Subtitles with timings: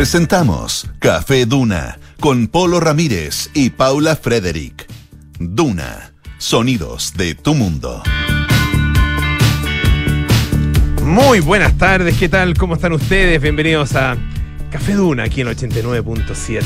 [0.00, 4.86] Presentamos Café Duna con Polo Ramírez y Paula Frederick.
[5.38, 8.02] Duna, sonidos de tu mundo.
[11.02, 12.56] Muy buenas tardes, ¿qué tal?
[12.56, 13.42] ¿Cómo están ustedes?
[13.42, 14.16] Bienvenidos a
[14.70, 16.62] Café Duna aquí en 89.7.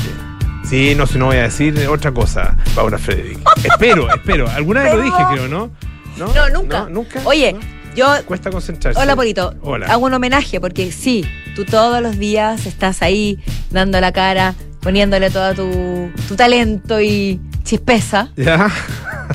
[0.63, 3.39] Sí, no sé, no voy a decir otra cosa, Paula Frederick.
[3.65, 4.49] espero, espero.
[4.49, 5.71] Alguna vez lo dije, creo, ¿no?
[6.15, 6.87] No, nunca.
[6.89, 7.19] ¿Nunca?
[7.25, 7.59] Oye, ¿No?
[7.95, 8.07] Yo.
[8.25, 8.99] Cuesta concentrarse.
[8.99, 9.55] Hola, Polito.
[9.61, 9.87] Hola.
[9.87, 11.25] Hago un homenaje porque sí,
[11.55, 13.39] tú todos los días estás ahí
[13.71, 18.69] dando la cara, poniéndole todo tu, tu talento y chispeza, ¿Ya?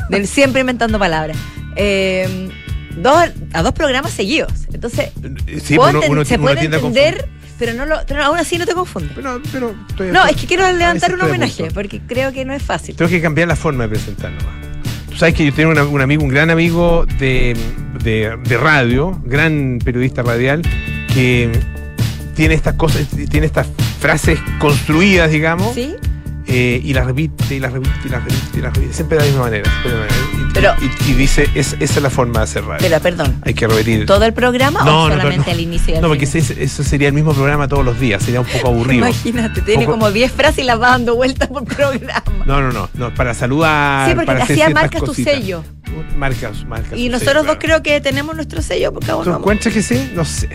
[0.08, 1.36] del siempre inventando palabras.
[1.76, 2.48] Eh,
[2.96, 4.52] dos, a dos programas seguidos.
[4.72, 5.10] Entonces,
[5.62, 8.56] Sí, puedo uno, enten- uno- se uno puede entender, pero, no lo, pero aún así
[8.58, 9.10] no te confunde.
[9.14, 12.62] Pero, pero estoy- No, es que quiero levantar un homenaje porque creo que no es
[12.62, 12.94] fácil.
[12.96, 14.54] Tengo que cambiar la forma de presentar nomás.
[15.10, 17.56] Tú sabes que yo tengo un amigo, un gran amigo de,
[18.02, 20.62] de- de radio, gran periodista radial,
[21.12, 21.50] que
[22.34, 23.66] tiene estas cosas, tiene estas
[24.00, 25.94] frases construidas, digamos, ¿Sí?
[26.50, 29.22] Eh, y las repite, y las repite, y las repite, y las repite, siempre de
[29.24, 29.70] la misma manera.
[29.70, 30.48] siempre de la misma manera.
[30.50, 32.78] Y, Pero- y- y dice, es, esa es la forma de hacer radio.
[32.88, 34.04] Pero perdón, Hay que repetir.
[34.04, 35.52] ¿todo el programa No, o no, solamente no.
[35.52, 38.40] al inicio al No, porque ese- eso sería el mismo programa todos los días, sería
[38.40, 39.06] un poco aburrido.
[39.06, 42.22] Imagínate, tiene Poco- como 10 frases y las va dando vueltas por programa.
[42.46, 44.08] No, no, no, no, para saludar.
[44.08, 45.62] Sí, porque para hacer ciertas marcas tu sello.
[46.16, 46.98] Marcas, marcas.
[46.98, 47.82] Y nosotros sello, dos claro.
[47.82, 50.10] creo que tenemos nuestro sello porque ¿Tú encuentras que sí?
[50.14, 50.22] No.
[50.22, 50.48] No, sé.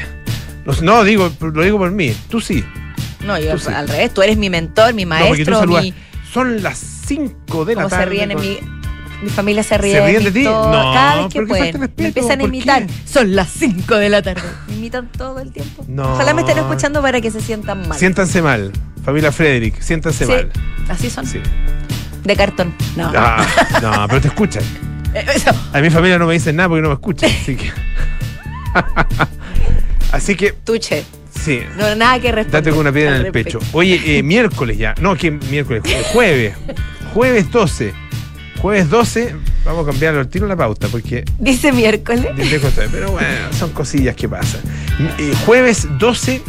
[0.82, 2.14] No, digo, lo digo por mí.
[2.30, 2.64] Tú sí.
[3.26, 3.70] No, yo sí.
[3.74, 5.94] al revés, tú eres mi mentor, mi no, maestro, mi.
[6.32, 8.04] Son las 5 de la tarde.
[8.04, 8.58] se ríen en mi.
[9.24, 10.44] Mi familia se ríe, ¿Se ríen de ti?
[10.44, 10.62] No,
[10.94, 11.66] cada vez que pueden.
[11.82, 12.86] respeto, me empiezan a ¿por imitar.
[12.86, 12.94] qué?
[13.06, 14.42] Son las 5 de la tarde.
[14.68, 15.86] Me imitan todo el tiempo.
[15.88, 16.14] No.
[16.14, 17.98] Ojalá me estén escuchando para que se sientan mal.
[17.98, 18.72] Siéntanse mal.
[19.06, 20.52] Familia Frederick, siéntanse Sí, mal.
[20.90, 21.26] así son.
[21.26, 21.40] Sí.
[22.24, 22.76] De cartón.
[22.98, 23.12] No.
[23.16, 23.46] Ah,
[23.82, 24.64] no, pero te escuchan.
[25.14, 25.52] Eso.
[25.72, 27.32] A mi familia no me dicen nada porque no me escuchan.
[27.32, 27.72] Así que.
[30.12, 31.06] así que, Tuche.
[31.46, 31.62] Sí.
[31.78, 32.62] No, nada que responder.
[32.64, 33.60] Date con una piedra en el pecho.
[33.72, 34.96] Oye, eh, miércoles ya.
[35.00, 36.54] No, que miércoles, jue- jueves.
[37.14, 37.94] Jueves 12.
[38.62, 39.36] Jueves 12.
[39.64, 41.24] Vamos a cambiar al tiro la pauta porque.
[41.40, 42.26] Dice miércoles.
[42.92, 43.28] Pero bueno,
[43.58, 44.62] son cosillas que pasan.
[45.20, 46.42] Eh, jueves 12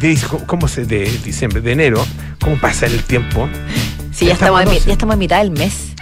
[0.00, 2.06] de, ¿cómo se, de diciembre, de enero.
[2.40, 3.48] ¿Cómo pasa el tiempo?
[4.12, 4.80] Sí, Ya ya estamos, 12.
[4.86, 5.92] ya estamos en mitad del mes.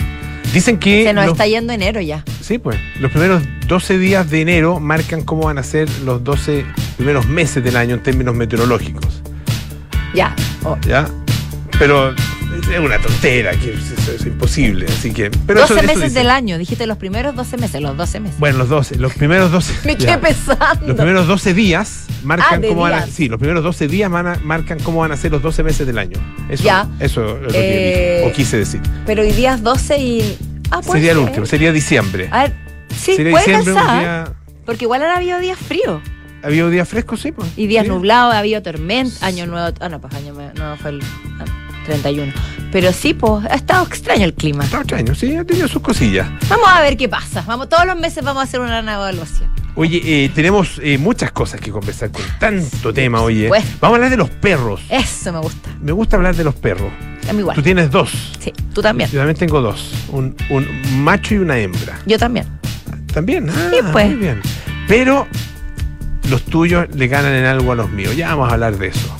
[0.56, 1.04] Dicen que.
[1.04, 2.24] Se nos los- está yendo enero ya.
[2.40, 2.78] Sí, pues.
[2.98, 6.64] Los primeros 12 días de enero marcan cómo van a ser los 12
[6.96, 9.22] primeros meses del año en términos meteorológicos.
[10.14, 10.34] Ya.
[10.64, 11.06] Oh, ¿Ya?
[11.78, 14.86] Pero es una tontera, que es, es- imposible.
[14.88, 15.30] Así que.
[15.46, 16.14] Pero 12 eso- eso meses dicen.
[16.14, 16.56] del año.
[16.56, 18.38] Dijiste los primeros 12 meses, los 12 meses.
[18.38, 19.74] Bueno, los 12, los primeros 12.
[19.84, 20.86] Me quedé pensando.
[20.86, 22.96] Los primeros 12 días marcan Ah, cómo van a.
[23.04, 23.10] días.
[23.10, 25.86] Sí, los primeros 12 días van a- marcan cómo van a ser los 12 meses
[25.86, 26.16] del año.
[26.48, 26.88] Eso, Ya.
[26.98, 28.80] eso es lo que Eh, dije, o quise decir.
[29.04, 30.38] Pero hoy día es 12 y.
[30.70, 32.28] Ah, Sería el último, sería diciembre.
[32.32, 32.54] A ver,
[32.94, 34.00] sí, sería puede diciembre pasar.
[34.00, 34.32] día.
[34.64, 36.02] Porque igual han habido días fríos.
[36.42, 37.16] ¿Había un día fresco?
[37.16, 37.48] Sí, pues.
[37.56, 37.88] Y días Sí.
[37.90, 39.74] nublados, ha habido tormenta, año nuevo.
[39.80, 41.00] Ah, no, pues año nuevo no, fue el
[41.40, 41.44] ah,
[41.86, 42.32] 31.
[42.72, 44.64] Pero sí, pues, ha estado extraño el clima.
[44.64, 46.28] Está extraño, sí, ha tenido sus cosillas.
[46.48, 47.42] Vamos a ver qué pasa.
[47.46, 49.50] Vamos, todos los meses vamos a hacer una nueva evaluación.
[49.76, 53.44] Oye, eh, tenemos eh, muchas cosas que conversar con tanto tema, oye.
[53.44, 53.70] supuesto.
[53.80, 54.80] Vamos a hablar de los perros.
[54.88, 55.70] Eso me gusta.
[55.80, 56.90] Me gusta hablar de los perros.
[57.28, 57.54] A mí igual.
[57.56, 58.10] Tú tienes dos.
[58.38, 59.10] Sí, tú también.
[59.10, 59.92] Yo también tengo dos.
[60.08, 61.98] Un, un macho y una hembra.
[62.06, 62.46] Yo también.
[63.12, 64.06] También, ah, Sí, pues.
[64.06, 64.40] muy bien.
[64.88, 65.26] Pero
[66.28, 68.14] los tuyos le ganan en algo a los míos.
[68.16, 69.16] Ya vamos a hablar de eso.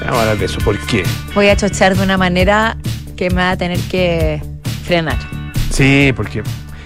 [0.00, 0.58] Ya vamos a hablar de eso.
[0.64, 1.04] ¿Por qué?
[1.34, 2.76] Voy a chochar de una manera
[3.16, 4.42] que me va a tener que
[4.84, 5.16] frenar.
[5.70, 6.42] Sí, porque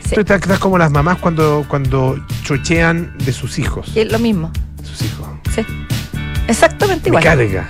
[0.07, 0.15] Sí.
[0.15, 3.91] tú estás, como las mamás cuando, cuando chochean de sus hijos.
[3.95, 4.51] Y es lo mismo.
[4.83, 5.29] Sus hijos.
[5.55, 5.63] Sí.
[6.49, 7.23] Exactamente Me igual.
[7.25, 7.69] carga.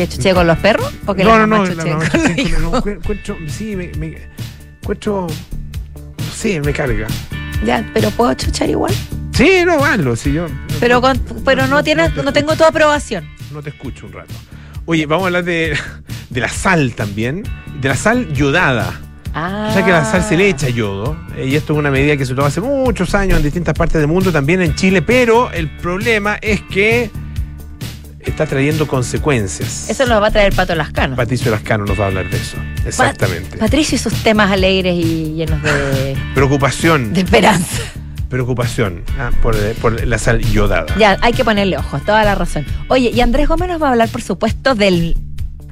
[0.00, 0.90] ¿Que chochee con los perros?
[1.04, 2.84] ¿O que no, la no, no, la chochee mamá con los chochea, hijos?
[2.86, 4.16] no, encuentro, sí, me, me
[4.80, 7.06] encuentro, no sé, me carga.
[7.66, 8.94] Ya, pero puedo chochar igual.
[9.34, 10.46] Sí, no, hazlo, si yo.
[10.80, 13.28] Pero, con- pero no, tienes, no tengo tu aprobación.
[13.52, 14.32] No te escucho un rato.
[14.86, 15.76] Oye, vamos a hablar de,
[16.30, 17.42] de la sal también,
[17.82, 18.98] de la sal yodada.
[19.34, 19.66] Ah.
[19.68, 22.16] O sea que la sal se le echa yodo, eh, y esto es una medida
[22.16, 25.52] que se tomó hace muchos años en distintas partes del mundo, también en Chile, pero
[25.52, 27.10] el problema es que
[28.24, 29.88] está trayendo consecuencias.
[29.90, 31.16] Eso nos va a traer Pato Lascano.
[31.16, 32.56] Patricio Lascano nos va a hablar de eso.
[32.86, 33.56] Exactamente.
[33.58, 37.82] Patricio y sus temas alegres y llenos de, Preocupación, de esperanza.
[38.28, 40.94] preocupación ah, por, por la sal yodada.
[40.98, 42.64] Ya, hay que ponerle ojos, toda la razón.
[42.88, 45.16] Oye, y Andrés Gómez nos va a hablar, por supuesto, del.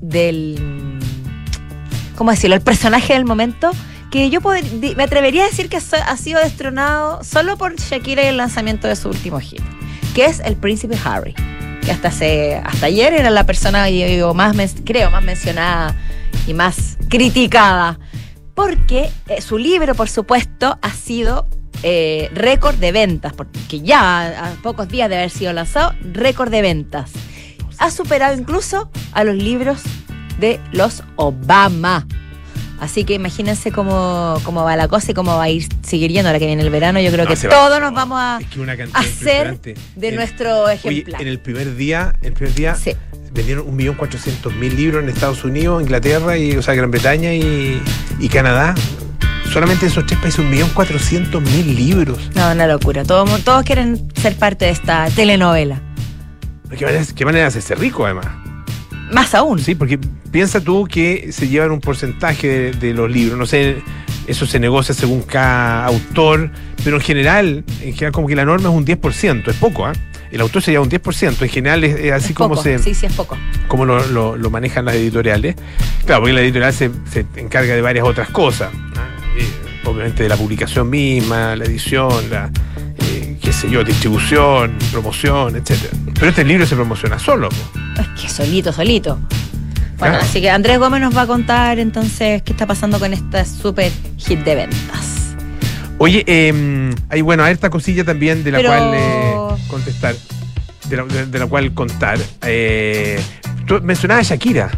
[0.00, 0.98] del.
[2.16, 2.56] ¿Cómo decirlo?
[2.56, 3.70] El personaje del momento.
[4.10, 8.26] Que yo me atrevería a decir que so- ha sido destronado solo por Shakira y
[8.28, 9.60] el lanzamiento de su último hit,
[10.14, 11.34] que es el príncipe Harry.
[11.88, 14.54] Que hasta, hasta ayer era la persona, yo más,
[14.84, 15.96] creo, más mencionada
[16.46, 17.98] y más criticada.
[18.54, 21.48] Porque eh, su libro, por supuesto, ha sido
[21.82, 26.60] eh, récord de ventas, porque ya a pocos días de haber sido lanzado, récord de
[26.60, 27.10] ventas.
[27.78, 29.80] Ha superado incluso a los libros
[30.38, 32.06] de los Obama.
[32.80, 36.28] Así que imagínense cómo, cómo va la cosa y cómo va a ir seguir yendo
[36.28, 37.00] ahora que viene el verano.
[37.00, 39.58] Yo creo No, que va- todos nos vamos a Es que una cantidad hacer
[39.96, 41.20] de En- nuestro Oye, ejemplar.
[41.22, 42.92] en el primer día, el primer día Sí.
[43.32, 47.82] vendieron 1.400.000 libros en Estados Unidos, Inglaterra, y, o sea, Gran Bretaña y,
[48.20, 48.74] y Canadá.
[49.52, 52.30] Solamente en esos tres países, 1.400.000 libros.
[52.34, 53.02] No, una locura.
[53.04, 55.80] Todos, todos quieren ser parte de esta telenovela.
[56.76, 58.26] ¿Qué manera, qué manera de hacerse rico, además?
[59.12, 59.58] Más aún.
[59.58, 59.98] Sí, porque
[60.30, 63.38] piensa tú que se llevan un porcentaje de, de los libros.
[63.38, 63.78] No sé,
[64.26, 66.50] eso se negocia según cada autor,
[66.84, 69.92] pero en general, en general como que la norma es un 10%, es poco, ¿ah?
[70.30, 72.62] El autor se lleva un 10%, en general es, es así Es como poco.
[72.62, 73.38] se Sí, sí, es poco.
[73.66, 75.56] como lo, lo- lo manejan las editoriales.
[76.04, 78.70] Claro, porque la editorial se, se encarga de varias otras cosas.
[79.38, 79.46] Eh,
[79.86, 82.77] obviamente de la publicación misma, la edición, la eh,
[83.42, 85.92] qué sé yo, distribución, promoción, etcétera.
[86.14, 87.48] Pero este libro se promociona solo.
[87.48, 87.56] po.
[88.00, 89.14] Es que solito, solito.
[89.98, 90.18] Bueno, Claro.
[90.24, 93.90] así que Andrés Gómez nos va a contar entonces qué está pasando con esta super
[94.16, 95.34] hit de ventas.
[95.98, 100.14] Oye, eh, hay bueno, hay esta cosilla también de la Pero- cual eh, contestar,
[100.88, 102.18] de la, de- de la cual contar.
[102.42, 103.20] Eh,
[103.66, 104.70] tú mencionabas a Shakira.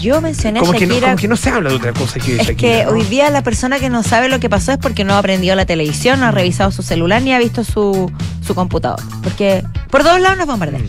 [0.00, 2.32] Yo mencioné Como a que, no, como que no se habla de otra cosa que
[2.34, 2.56] de es Shakira.
[2.56, 2.90] que ¿no?
[2.92, 5.54] hoy día la persona que no sabe lo que pasó es porque no ha aprendido
[5.56, 8.10] la televisión, no ha revisado su celular ni ha visto su,
[8.46, 9.00] su computador.
[9.22, 10.82] Porque por todos lados nos bombardean.
[10.84, 10.88] Mm.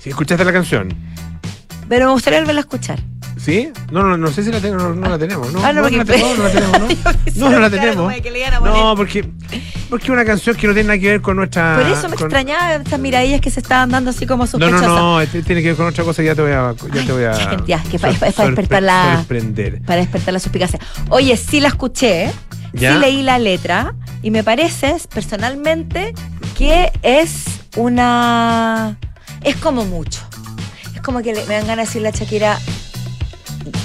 [0.00, 0.94] Sí, ¿Escuchaste la canción?
[1.88, 3.00] Pero me gustaría volverla a escuchar.
[3.48, 3.72] ¿Sí?
[3.90, 5.52] No, no, no sé si la, tengo, no, no la tenemos.
[5.52, 6.88] No, Ah, no, no, porque- la no la tenemos, ¿no?
[7.36, 8.12] No, no la tenemos.
[8.62, 9.24] No, porque
[9.88, 11.76] porque una canción que no tiene nada que ver con nuestra.
[11.76, 14.82] Por eso me con- extrañaba estas miradillas que se estaban dando así como No, sospechosas.
[14.86, 16.74] no, no, este tiene que ver con otra cosa ya te voy a.
[16.92, 17.32] Ya te voy a
[17.66, 19.80] ya, que pa- es pa- es para despertar la- Sorprender.
[19.82, 20.78] Para despertar la suspicacia.
[21.08, 22.30] Oye, sí la escuché,
[22.74, 22.92] ¿Ya?
[22.94, 26.12] sí leí la letra y me parece personalmente
[26.56, 27.44] que es
[27.76, 28.98] una...
[29.42, 30.20] Es como mucho.
[30.94, 32.58] Es como que le- me dan ganas de decirle a Shakira,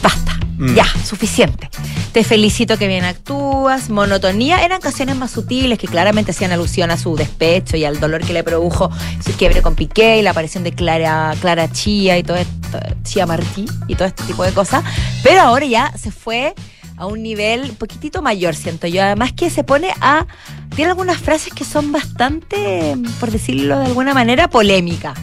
[0.01, 0.75] basta, Mm.
[0.75, 1.69] ya, suficiente.
[2.12, 4.63] Te felicito que bien actúas, monotonía.
[4.63, 8.33] Eran canciones más sutiles que claramente hacían alusión a su despecho y al dolor que
[8.33, 8.91] le produjo
[9.25, 13.25] su quiebre con Piqué y la aparición de Clara, Clara Chía y todo esto, Chía
[13.25, 14.83] Martí y todo este tipo de cosas.
[15.24, 16.53] Pero ahora ya se fue
[16.97, 19.01] a un nivel un poquitito mayor, siento yo.
[19.01, 20.27] Además que se pone a...
[20.75, 25.18] Tiene algunas frases que son bastante, por decirlo de alguna manera, polémicas.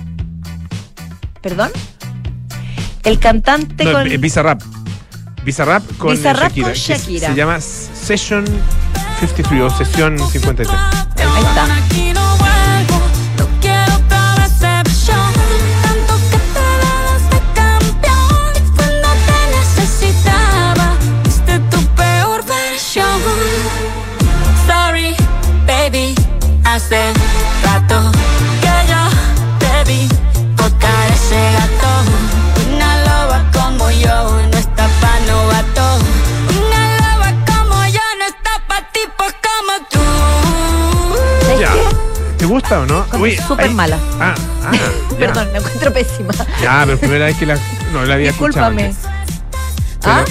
[1.40, 1.70] ¿Perdón?
[3.02, 4.06] El cantante No, con...
[4.10, 4.62] eh, Bizarrap.
[5.44, 6.66] Bizarrap con Bizarrap Shakira.
[6.68, 7.28] con se- Shakira.
[7.28, 8.44] Se llama Session
[9.20, 10.68] 53 o Sesión 53.
[10.68, 12.59] Ahí está.
[42.40, 43.06] ¿Te gusta o no?
[43.46, 43.98] Súper mala.
[44.18, 44.34] Ah,
[44.64, 44.72] ah.
[45.18, 46.32] Perdón, la encuentro pésima.
[46.62, 47.58] Ya, pero primera vez que la.
[47.92, 48.70] No, la había escuchado.
[48.70, 48.84] Discúlpame.
[48.86, 49.04] antes.
[50.04, 50.24] ¿Ah?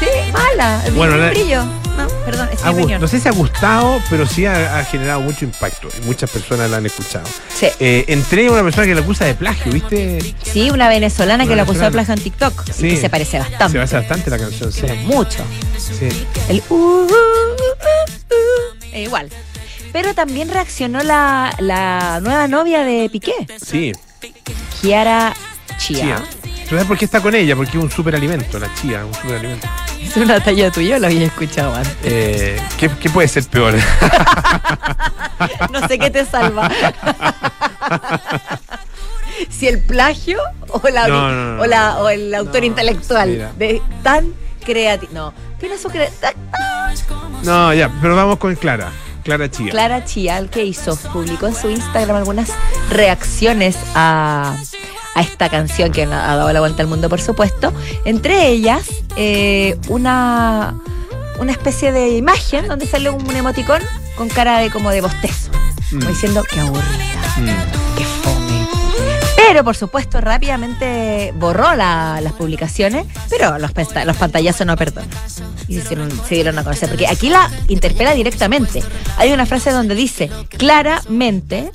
[0.00, 0.78] Sí, mala.
[0.84, 1.62] Bueno, Bueno, la- brillo.
[1.98, 3.00] No, perdón, es mi Ha gu- opinión.
[3.02, 5.88] no sé si ha gustado, pero sí ha, ha generado mucho impacto.
[5.98, 7.26] y Muchas personas la han escuchado.
[7.54, 7.66] Sí.
[7.78, 10.34] Eh, entré a una persona que la acusa de plagio, ¿viste?
[10.42, 12.64] Sí, una venezolana que la acusó de plagio en TikTok.
[12.66, 12.88] y Sí.
[12.88, 13.72] que se parece bastante.
[13.72, 14.80] Se basa bastante la canción, sí.
[14.80, 15.44] Pero mucho.
[15.76, 16.08] sí.
[16.48, 19.28] El uh, uh, uh, uh, uh, e igual.
[19.92, 23.34] Pero también reaccionó la, la nueva novia de Piqué,
[23.64, 23.92] Sí,
[24.80, 25.34] Kiara
[25.78, 25.98] Chia.
[25.98, 26.22] chía.
[26.64, 27.54] ¿Tú sabes por qué está con ella?
[27.54, 29.68] Porque es un superalimento, la chía, un superalimento.
[30.00, 31.94] Es una talla tuya, lo había escuchado antes.
[32.02, 33.74] Eh, ¿qué, qué puede ser peor?
[35.72, 36.70] No sé qué te salva.
[39.50, 43.52] si el plagio o, la, No, no, no, o, la- o el autor intelectual mira.
[43.58, 44.32] de tan
[44.64, 45.10] creativo.
[45.12, 45.90] No, tiene su
[47.42, 48.92] No, ya, pero vamos con Clara.
[49.22, 49.70] Clara Chía.
[49.70, 52.50] Clara Chial que hizo, publicó en su Instagram algunas
[52.90, 54.56] reacciones a,
[55.14, 57.72] a esta canción que ha dado la vuelta al mundo, por supuesto.
[58.04, 58.82] Entre ellas,
[59.16, 60.74] eh, una,
[61.38, 63.82] una especie de imagen donde sale un emoticón
[64.16, 65.50] con cara de como de bostezo,
[65.90, 66.08] como Mm.
[66.08, 67.81] diciendo que aburrida, Mm.
[69.52, 75.10] Pero por supuesto rápidamente borró la- las publicaciones, pero los, pantallazos no perdonan.
[75.68, 75.94] Y se,
[76.30, 78.82] dieron a conocer, porque aquí la interpela directamente.
[79.18, 81.70] Hay una frase donde dice, claramente,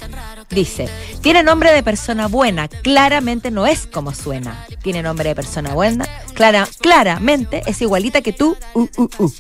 [0.50, 0.90] dice,
[1.22, 4.66] tiene nombre de persona buena, claramente no es como suena.
[4.82, 9.32] Tiene nombre de persona buena, clara, claramente es igualita que tú, uh, uh.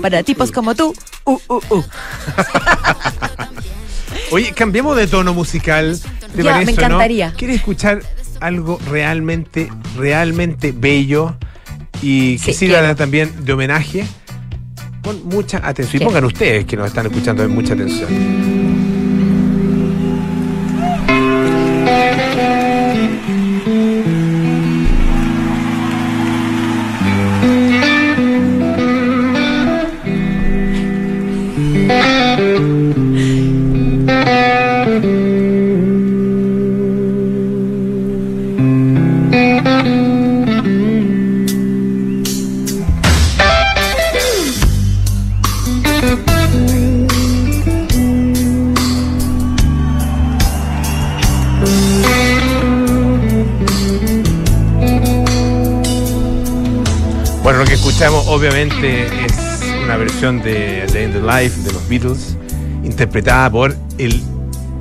[0.00, 1.82] Para tipos como tú, uh, uh.
[4.32, 5.98] Oye, cambiemos de tono musical.
[6.34, 6.84] ¿Te Ya, parece me no?
[6.86, 7.32] encantaría.
[7.36, 8.02] ¿Quieres escuchar
[8.40, 11.36] algo realmente, realmente bello
[12.00, 12.96] y que Sí, sirva quiero.
[12.96, 14.04] también de homenaje
[15.02, 16.02] con mucha atención.
[16.02, 18.61] Y pongan ustedes que nos están escuchando mucha atención.
[58.02, 59.32] Escuchamos obviamente es
[59.84, 62.36] una versión de The End of Life de los Beatles,
[62.82, 64.20] interpretada por el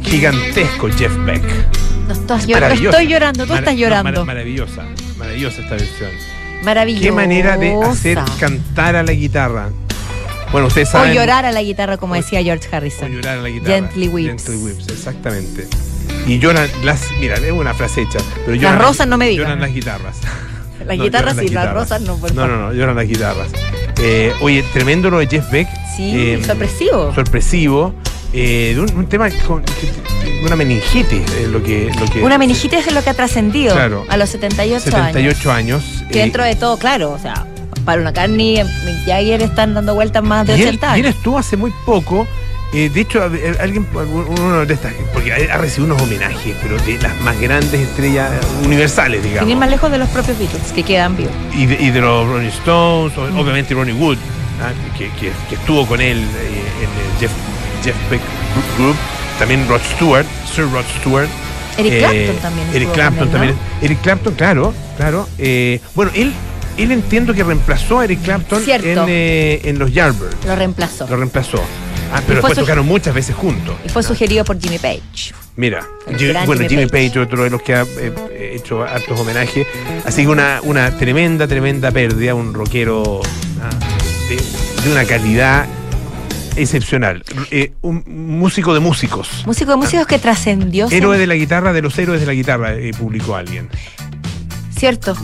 [0.02, 1.44] gigantesco Jeff Beck.
[2.08, 2.98] No estás llor- Maravillosa.
[2.98, 4.12] estoy llorando, tú estás no, llorando.
[4.12, 4.86] mara- maravillosa,
[5.20, 6.10] maravillosa esta versión.
[6.64, 7.04] Maravillosa.
[7.06, 9.70] Qué manera de hacer cantar a la guitarra.
[10.52, 11.14] Bueno, ustedes O saben.
[11.14, 13.12] llorar a la guitarra, como O- decía George o Harrison.
[13.12, 13.76] llorar a la guitarra.
[13.76, 14.46] Gently Weeps.
[14.46, 15.68] Gently Weeps, exactamente.
[16.26, 17.04] Y lloran las.
[17.20, 18.18] Mira, es una frase hecha.
[18.48, 19.46] Pero lloran rosas no me digan.
[19.46, 20.18] Lloran las guitarras.
[20.86, 22.58] Las No, guitarras sí, las rosas no, por No, favor.
[22.58, 23.48] no, no, lloran las guitarras.
[24.02, 25.68] Eh, oye, tremendo lo de Jeff Beck.
[25.96, 27.14] Sí, Eh, sorpresivo.
[27.14, 27.94] sorpresivo.
[28.34, 29.62] eh, de un, un tema con
[30.46, 34.06] una meningitis, eh, lo que, lo que Una meningitis es lo que ha trascendido Claro.
[34.08, 35.84] a los 78, 78 años.
[35.84, 36.04] años.
[36.10, 37.46] Que dentro de todo, claro, o sea,
[37.84, 41.06] para una carne, Mick Jagger están dando vueltas más de y él, 80 y él
[41.08, 41.18] años.
[41.18, 42.26] estuvo hace muy poco.
[42.74, 43.26] Eh, de hecho, a-
[43.64, 48.32] alguien, uno de estas, porque ha recibido unos homenajes, pero de las más grandes estrellas
[48.66, 49.58] universales, Sin ir digamos.
[49.60, 51.34] más lejos de los propios Beatles, que quedan vivos.
[51.54, 53.38] Y de, y de los Rolling Stones, Mm.
[53.40, 54.18] obviamente Ronnie Wood,
[54.62, 56.24] ah, que, que- que estuvo con él eh,
[56.84, 57.32] en el Jeff,
[57.84, 58.22] Jeff Beck
[58.78, 58.96] Group.
[59.40, 61.28] También Rod Stewart, Sir Rod Stewart.
[61.78, 62.68] Eric Eh, Clapton también.
[62.74, 63.56] Eric Clapton también.
[63.82, 65.28] Eric Clapton, claro, claro.
[65.40, 66.32] Eh, bueno, él,
[66.78, 70.46] él entiendo que reemplazó a Eric Clapton en, eh, en los Yardbirds.
[70.46, 71.08] Lo reemplazó.
[71.10, 71.60] Lo reemplazó.
[72.12, 73.76] Ah, pero después tocaron muchas veces juntos.
[73.86, 75.34] Y fue sugerido por Jimmy Page.
[75.56, 75.88] Mira,
[76.18, 77.10] Jimmy- bueno, Jimmy Page.
[77.10, 79.68] Page, otro de los que ha eh, hecho hartos homenajes.
[80.06, 83.22] Así que una, una tremenda, tremenda pérdida, un rockero
[83.62, 83.70] ah,
[84.30, 85.68] de, de una calidad
[86.56, 87.24] excepcional.
[87.50, 89.44] Eh, un músico de músicos.
[89.46, 90.90] Músico de músicos que trascendió.
[90.90, 93.70] Héroe de la guitarra, de los héroes de la guitarra, eh, publicó alguien.
[94.78, 95.16] Cierto.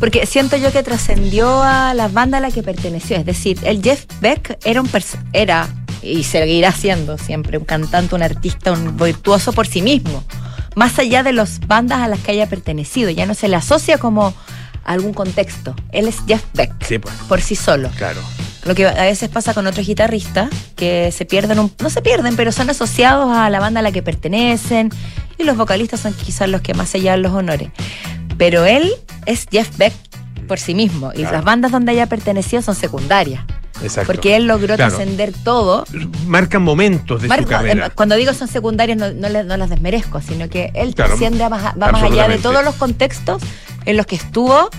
[0.00, 3.16] Porque siento yo que trascendió a la banda a la que perteneció.
[3.16, 4.90] Es decir, el Jeff Beck era un
[5.32, 5.68] era
[6.04, 10.22] y seguirá siendo siempre un cantante, un artista, un virtuoso por sí mismo.
[10.76, 13.08] Más allá de las bandas a las que haya pertenecido.
[13.10, 14.26] Ya no se le asocia como
[14.84, 15.74] a algún contexto.
[15.92, 16.72] Él es Jeff Beck.
[16.84, 17.90] Sí, pues, Por sí solo.
[17.96, 18.20] claro.
[18.64, 22.34] Lo que a veces pasa con otros guitarristas que se pierden, un- no se pierden,
[22.34, 24.90] pero son asociados a la banda a la que pertenecen
[25.38, 27.70] y los vocalistas son quizás los que más se llevan los honores.
[28.38, 28.90] Pero él
[29.26, 29.92] es Jeff Beck
[30.48, 31.36] por sí mismo y Claro.
[31.36, 33.42] las bandas donde haya pertenecido son secundarias.
[33.82, 34.12] Exacto.
[34.12, 34.94] Porque él logró Claro.
[34.94, 35.84] trascender todo.
[36.26, 37.86] Marcan momentos de su carrera.
[37.86, 41.42] eh, cuando digo son secundarias no, no, no las desmerezco, sino que él Claro, trasciende
[41.44, 43.42] a más- va más allá de todos los contextos
[43.84, 44.70] en los que estuvo,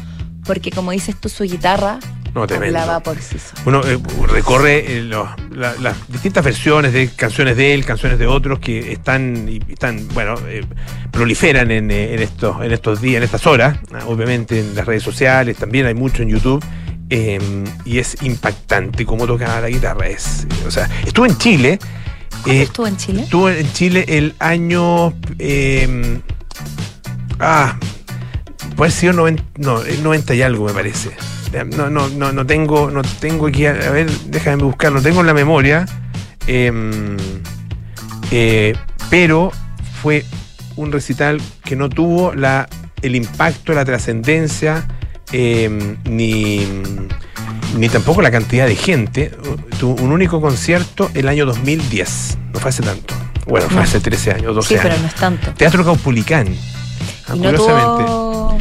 [0.46, 2.00] porque como dices tú, su guitarra
[2.34, 2.80] No, tremendo.
[2.80, 3.62] hablaba por sí sola.
[3.66, 3.98] Uno eh,
[4.28, 8.92] recorre eh, los- la- las distintas versiones de canciones de él, canciones de otros que
[8.94, 10.66] están, y están bueno, eh,
[11.12, 14.86] proliferan en, eh, en estos, en estos días, en estas horas, ah, obviamente en las
[14.86, 16.64] redes sociales, también hay mucho en YouTube.
[17.10, 17.40] Eh,
[17.86, 20.08] y es impactante cómo tocaba la guitarra.
[20.08, 21.80] Es, o sea, estuvo en Chile.
[22.44, 23.22] ¿Cuándo eh, estuvo en Chile?
[23.24, 25.14] Estuvo en Chile el año.
[25.40, 26.20] eh,
[27.40, 27.78] ah,
[28.76, 31.12] puede ser noven- no, el 90 y algo, me parece.
[31.78, 33.66] No, no, no, no tengo, no tengo aquí.
[33.66, 35.02] A a ver, déjame buscarlo.
[35.02, 35.86] Tengo en la memoria.
[36.48, 37.16] em,
[38.32, 38.76] eh,
[39.10, 39.52] pero
[40.02, 40.26] fue
[40.76, 42.68] un recital que no tuvo la,
[43.02, 44.86] el impacto, la trascendencia,
[45.32, 46.66] em, ni,
[47.78, 49.32] ni tampoco la cantidad de gente.
[49.80, 52.38] Tuvo un único concierto el año 2010.
[52.54, 53.14] No fue hace tanto.
[53.46, 53.82] Bueno, fue No.
[53.84, 55.02] hace 13 años, 12 Sí, pero años.
[55.04, 55.52] no es tanto.
[55.54, 55.84] Teatro
[57.30, 58.06] no curiosamente.
[58.06, 58.58] tuvo...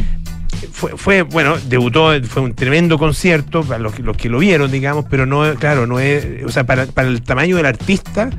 [0.71, 4.69] Fue, fue, bueno, debutó, fue un tremendo concierto para los, que- los que lo vieron,
[4.69, 8.29] digamos, pero no, claro, no es, o sea, para, para el tamaño del artista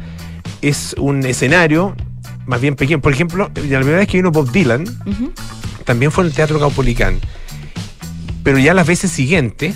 [0.60, 1.96] es un escenario
[2.44, 3.00] más bien pequeño.
[3.00, 4.84] Por ejemplo, la primera vez que vino Bob Dylan,
[5.84, 7.18] también fue en el Teatro Caupolicán.
[8.46, 9.74] Pero ya las veces siguientes,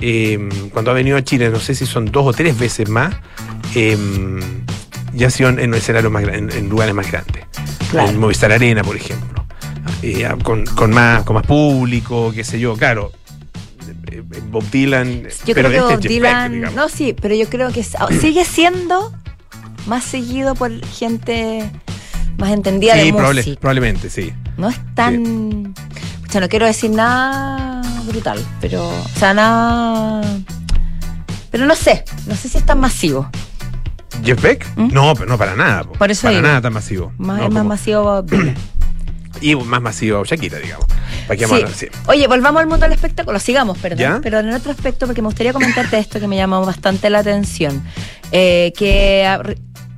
[0.00, 3.14] eh, cuando ha venido a Chile, no sé si son dos o tres veces más,
[3.76, 3.96] eh,
[5.14, 7.44] ya ha sido en, en escenarios más, en, en lugares más grandes.
[7.92, 8.08] Claro.
[8.10, 9.44] En Movistar Arena, por ejemplo.
[10.02, 13.12] Eh, con, con más, con más público, qué sé yo, claro.
[14.10, 15.28] eh, Bob Dylan.
[15.46, 18.44] Yo pero creo que este Bob Dylan, no sí, pero yo creo que s- sigue
[18.44, 19.12] siendo
[19.86, 21.70] más seguido por gente
[22.38, 23.60] más entendida sí, de probable- música.
[23.60, 24.32] probablemente, sí.
[24.56, 25.74] No es tan.
[26.28, 27.69] O sea, no quiero decir nada
[28.10, 28.88] brutal, pero.
[28.88, 30.20] O sea, nada.
[31.50, 32.04] Pero no sé.
[32.26, 33.28] No sé si es tan masivo.
[34.24, 34.66] ¿Jeff Beck?
[34.76, 34.88] ¿Mm?
[34.92, 35.84] No, pero no para nada.
[35.84, 35.92] po.
[35.94, 36.46] Por eso para digo.
[36.46, 37.12] nada tan masivo.
[37.18, 38.24] Más, No, es más como- masivo.
[39.42, 40.84] Y más masivo Shakira, digamos.
[41.26, 41.86] ¿Para qué Sí.
[42.08, 43.38] Oye, volvamos al mundo del espectáculo.
[43.38, 43.98] Sigamos, perdón.
[43.98, 44.20] ¿Ya?
[44.22, 47.82] Pero en otro aspecto, porque me gustaría comentarte esto que me llamó bastante la atención.
[48.32, 49.56] Eh, que.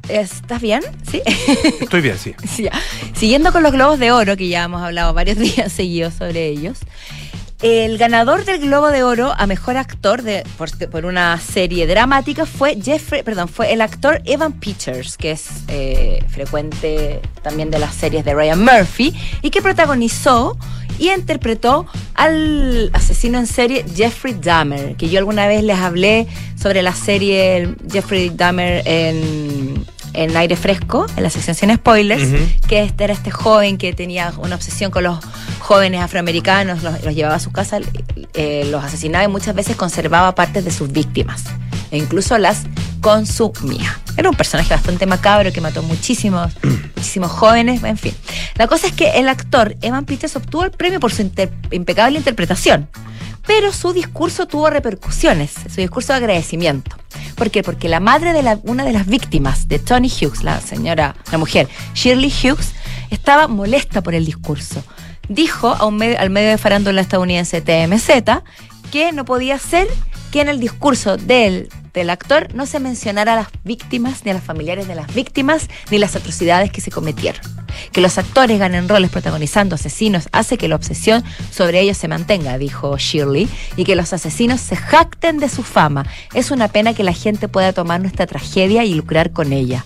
[0.09, 0.83] ¿Estás bien?
[1.11, 1.23] Sí.
[1.81, 2.35] Estoy bien, sí.
[2.47, 2.69] Sí.
[3.15, 6.79] Siguiendo con los globos de oro, que ya hemos hablado varios días seguidos sobre ellos.
[7.63, 10.45] El ganador del Globo de Oro a mejor actor de,
[10.91, 16.25] por, una serie dramática fue Jeffrey, perdón, fue el actor Evan Peters, que es eh,
[16.29, 20.59] frecuente también de las series de Ryan Murphy, y que protagonizó
[20.99, 26.27] y interpretó al asesino en serie Jeffrey Dahmer, que yo alguna vez les hablé
[26.61, 29.72] sobre la serie Jeffrey Dahmer en,
[30.15, 32.69] en aire fresco, en la sección sin spoilers, Ujú.
[32.69, 35.19] que este era este joven que tenía una obsesión con los
[35.61, 37.79] jóvenes afroamericanos, los, los llevaba a su casa,
[38.35, 41.45] eh, los asesinaba y muchas veces conservaba partes de sus víctimas
[41.91, 42.63] e incluso las
[43.01, 43.99] consumía.
[44.17, 46.53] Era un personaje bastante macabro que mató muchísimos,
[46.97, 48.15] muchísimos jóvenes, en fin.
[48.57, 52.19] La cosa es que el actor Evan Peters obtuvo el premio por su inter- impecable
[52.19, 52.89] interpretación,
[53.47, 56.97] pero su discurso tuvo repercusiones, su discurso de agradecimiento.
[57.35, 57.63] ¿Por qué?
[57.63, 61.69] Porque la madre de una de las víctimas de Tony Hughes, la señora, la mujer,
[61.95, 62.73] Shirley Hughes,
[63.11, 64.83] estaba molesta por el discurso.
[65.29, 68.43] Dijo a un medio- al medio de farándula estadounidense TMZ
[68.91, 69.89] que no podía ser
[70.31, 74.35] que en el discurso del, del actor no se mencionara a las víctimas, ni a
[74.35, 77.43] los familiares de las víctimas, ni las atrocidades que se cometieron.
[77.93, 82.59] Que los actores ganen roles protagonizando asesinos hace que la obsesión sobre ellos se mantenga,
[82.59, 86.07] dijo Shirley, y que los asesinos se jacten de su fama.
[86.35, 89.85] Es una pena que la gente pueda tomar nuestra tragedia y lucrar con ella.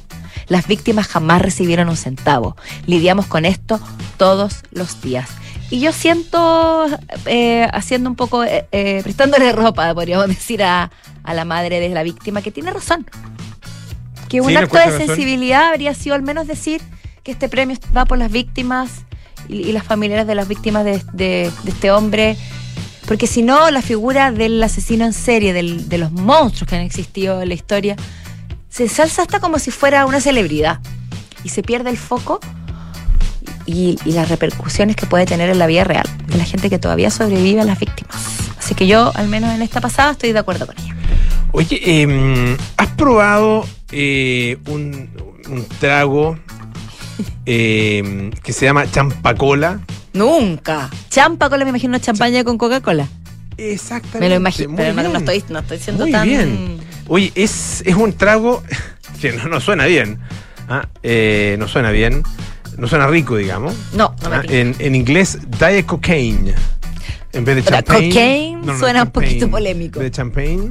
[0.49, 2.57] Las víctimas jamás recibieron un centavo.
[2.87, 3.81] Lidiamos con esto
[4.17, 5.29] todos los días.
[5.71, 6.87] Y yo siento,
[7.27, 10.91] eh, haciendo un poco, eh, eh, prestándole ropa, podríamos decir, a,
[11.25, 13.05] a la madre de la víctima, que tiene razón.
[14.29, 15.07] Que un Sí, acto de razón.
[15.07, 16.81] sensibilidad habría sido al menos decir
[17.25, 18.91] que este premio va por las víctimas
[19.49, 22.37] y, y las familiares de las víctimas de, de- de este hombre.
[23.07, 26.83] Porque si no, la figura del asesino en serie, del- de los monstruos que han
[26.83, 27.97] existido en la historia,
[28.69, 30.81] se ensalza hasta como si fuera una celebridad.
[31.45, 32.39] Y se pierde el foco
[33.67, 36.79] y, y las repercusiones que puede tener en la vida real de la gente que
[36.79, 38.17] todavía sobrevive a las víctimas.
[38.59, 40.95] Así que yo, al menos en esta pasada, estoy de acuerdo con ella.
[41.53, 45.11] Oye, eh, ¿has probado eh, un,
[45.49, 46.39] un trago
[47.47, 49.81] eh, que se llama champacola?
[50.13, 50.91] Nunca.
[51.11, 53.07] Champa cola, me imagino champaña con Coca-Cola.
[53.59, 54.21] Exactamente.
[54.21, 56.27] Me lo imagino, pero no, estoy, no estoy siendo Muy tan.
[56.29, 56.79] bien.
[57.09, 58.63] Oye, es, es un trago
[59.21, 60.19] que no, no suena bien.
[60.69, 60.89] ¿ah?
[61.03, 62.23] Eh, no suena bien.
[62.77, 63.75] No suena rico, digamos.
[63.95, 64.43] No, no me ¿ah?
[64.49, 66.55] en, en inglés, Diet Cocaine.
[67.33, 68.09] En vez de Pero champagne.
[68.09, 69.99] cocaine suena un poquito polémico.
[69.99, 70.71] En vez de champagne.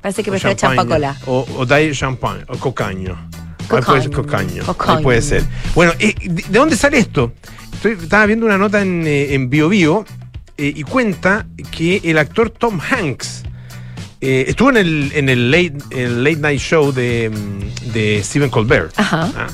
[0.00, 0.78] Parece que o prefiere champagne.
[0.90, 1.16] champa cola.
[1.26, 2.44] O, o Diet Champagne.
[2.48, 3.16] O cocaño.
[3.60, 3.84] Ahí Cocaine.
[3.86, 4.62] puede ser cocaño.
[4.62, 5.02] Ahí Cocaine.
[5.02, 5.44] puede ser.
[5.74, 7.32] Bueno, eh, ¿de, de dónde sale esto?
[7.72, 10.04] Estoy- estaba viendo una nota en, eh, en Bio Bio
[10.58, 13.44] eh, y cuenta que el actor Tom Hanks
[14.20, 18.50] eh, estuvo en el, en el late, el late Night Show de, mm, de Stephen
[18.50, 18.92] Colbert.
[18.96, 19.30] Ajá.
[19.36, 19.46] Ah,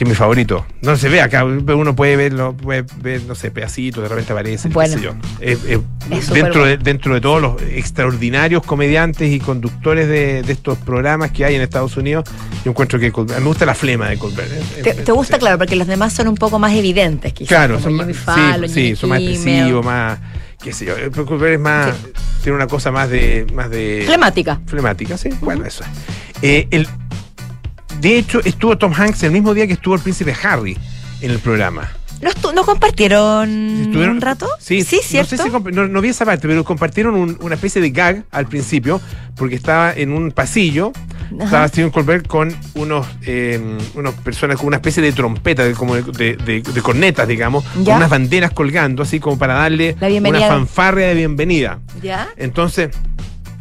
[0.00, 0.64] que es mi favorito.
[0.80, 4.70] No se ve acá, uno puede verlo, puede ver, no sé, pedacitos, de repente aparece,
[4.70, 4.94] Bueno.
[4.94, 5.10] sé yo.
[5.42, 5.78] Eh, eh,
[6.32, 11.44] dentro, de, dentro de todos los extraordinarios comediantes y conductores de, de estos programas que
[11.44, 12.24] hay en Estados Unidos,
[12.64, 14.50] yo encuentro que Colbert- me gusta la flema de Colbert.
[14.50, 15.40] eh, ¿Te, te gusta, sí.
[15.40, 15.58] claro?
[15.58, 17.48] Porque los demás son un poco más evidentes, quizás.
[17.48, 18.06] Claro, son más,
[18.72, 20.18] sí, son más expresivos, más,
[20.62, 20.94] qué sé yo.
[21.26, 21.94] Colbert es más,
[22.42, 24.58] tiene una cosa más de, más de Flemática.
[24.64, 25.28] Flemática, sí.
[25.42, 25.84] Bueno, eso
[26.40, 26.66] es.
[26.70, 26.88] El,
[28.00, 30.76] de hecho, estuvo Tom Hanks el mismo día que estuvo el príncipe Harry
[31.20, 31.90] en el programa.
[32.20, 33.48] ¿No, no compartieron
[33.80, 34.46] ¿Estuvieron- un rato?
[34.58, 35.36] Sí, sí, cierto.
[35.36, 38.24] No, sé si no, no vi esa parte, pero compartieron un- una especie de gag
[38.30, 39.00] al principio,
[39.36, 40.92] porque estaba en un pasillo,
[41.36, 41.44] Ajá.
[41.44, 43.58] estaba Steven Colbert con unos, eh,
[43.94, 47.64] unas personas con una especie de trompeta, de, como de, de- de- de cornetas, digamos,
[47.78, 47.84] Ya.
[47.84, 51.78] con unas banderas colgando, así como para darle una fanfarria de bienvenida.
[52.02, 52.28] ¿Ya?
[52.36, 52.90] Entonces,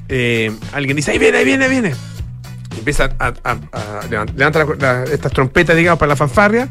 [0.10, 1.94] eh, alguien dice, ahí viene, ahí viene, ahí viene.
[2.78, 6.70] Empieza a, a- a levan- levanta la- la- estas trompetas, digamos, para la fanfarria.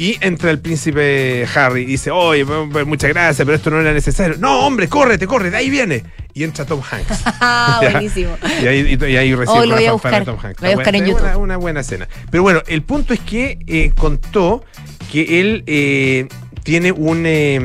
[0.00, 4.36] Y entra el príncipe Harry y dice, oye, muchas gracias, pero esto no era necesario.
[4.38, 6.04] No, hombre, córrete, corre, de ahí viene.
[6.34, 7.22] Y entra Tom Hanks.
[7.40, 8.36] Ah, buenísimo.
[8.62, 10.24] Y ahí, y- y ahí recibe Oh, lo una voy a buscar.
[10.24, 10.60] Tom Hanks.
[10.62, 11.36] Lo voy a buscar en YouTube.
[11.36, 12.06] Una, buena escena.
[12.30, 14.62] Pero bueno, el punto es que eh, contó
[15.10, 16.28] que él eh,
[16.62, 17.58] tiene un, eh,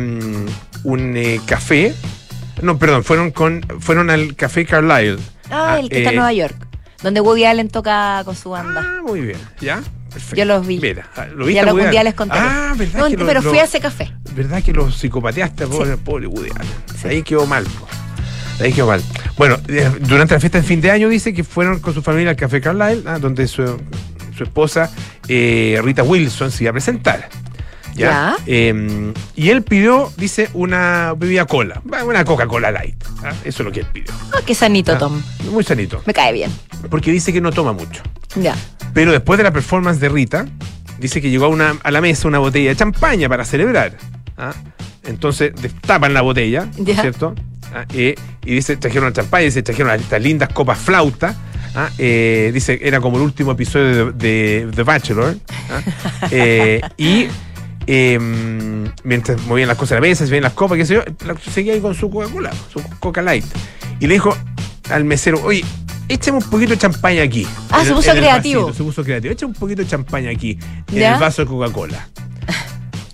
[0.83, 1.93] un eh, café.
[2.63, 5.19] No, perdón, fueron, con, fueron al café Carlyle.
[5.51, 6.55] Ah, el que está en Nueva York.
[7.03, 8.81] Donde Woody Allen toca con su banda.
[8.83, 9.81] Ah, muy bien, ¿ya?
[10.11, 10.35] Perfecto.
[10.37, 10.79] Yo los vi.
[10.79, 12.11] Mira, ah, ¿lo viste a algún Woody día Allen?
[12.11, 12.41] les contaré.
[12.43, 12.99] Ah, ¿verdad?
[12.99, 14.13] No, que pero lo- fui a ese café.
[14.35, 16.71] ¿Verdad que lo psicopateaste, pobre, pobre Woody Allen?
[17.01, 17.07] Sí.
[17.09, 17.65] Ahí quedó mal.
[18.59, 19.01] Ahí quedó mal.
[19.37, 22.29] Bueno, eh, durante la fiesta de fin de año dice que fueron con su familia
[22.29, 23.63] al Café Carlyle, ah, donde su,
[24.37, 24.91] su esposa
[25.27, 27.27] eh, Rita Wilson se iba a presentar.
[27.95, 28.07] ¿Ya?
[28.09, 28.37] Ya.
[28.47, 32.95] Eh, y él pidió, dice, una bebida cola, una Coca-Cola Light.
[33.23, 33.31] ¿ah?
[33.43, 34.11] Eso es lo que él pidió.
[34.33, 35.21] Ah, qué sanito, Ah, Tom.
[35.51, 36.01] Muy sanito.
[36.05, 36.51] Me cae bien.
[36.89, 38.01] Porque dice que no toma mucho.
[38.35, 38.55] Ya.
[38.93, 40.45] Pero después de la performance de Rita,
[40.99, 43.97] dice que llegó a, una- a la mesa una botella de champaña para celebrar.
[44.37, 44.53] ¿ah?
[45.05, 47.01] Entonces destapan la botella, ¿no es Ya.
[47.01, 47.35] ¿cierto?
[47.93, 51.35] Eh, y dice, trajeron la champaña, dice, trajeron estas lindas copas flauta.
[51.75, 51.89] ¿ah?
[51.97, 55.35] Eh, dice, era como el último episodio de, de The Bachelor.
[55.71, 55.81] ¿ah?
[56.31, 57.27] Eh, y
[57.87, 58.17] eh,
[59.03, 61.01] mientras movían las cosas a la mesa, se veían las copas, qué sé yo,
[61.51, 63.45] seguía ahí con su Coca-Cola, su Coca Light.
[63.99, 64.35] Y le dijo
[64.89, 65.63] al mesero, oye,
[66.09, 67.47] échame un poquito de champaña aquí.
[67.69, 68.61] Ah, En se puso creativo.
[68.63, 69.33] vasito, se puso creativo.
[69.33, 70.57] Echa un poquito de champaña aquí,
[70.91, 72.07] en el vaso de Coca-Cola.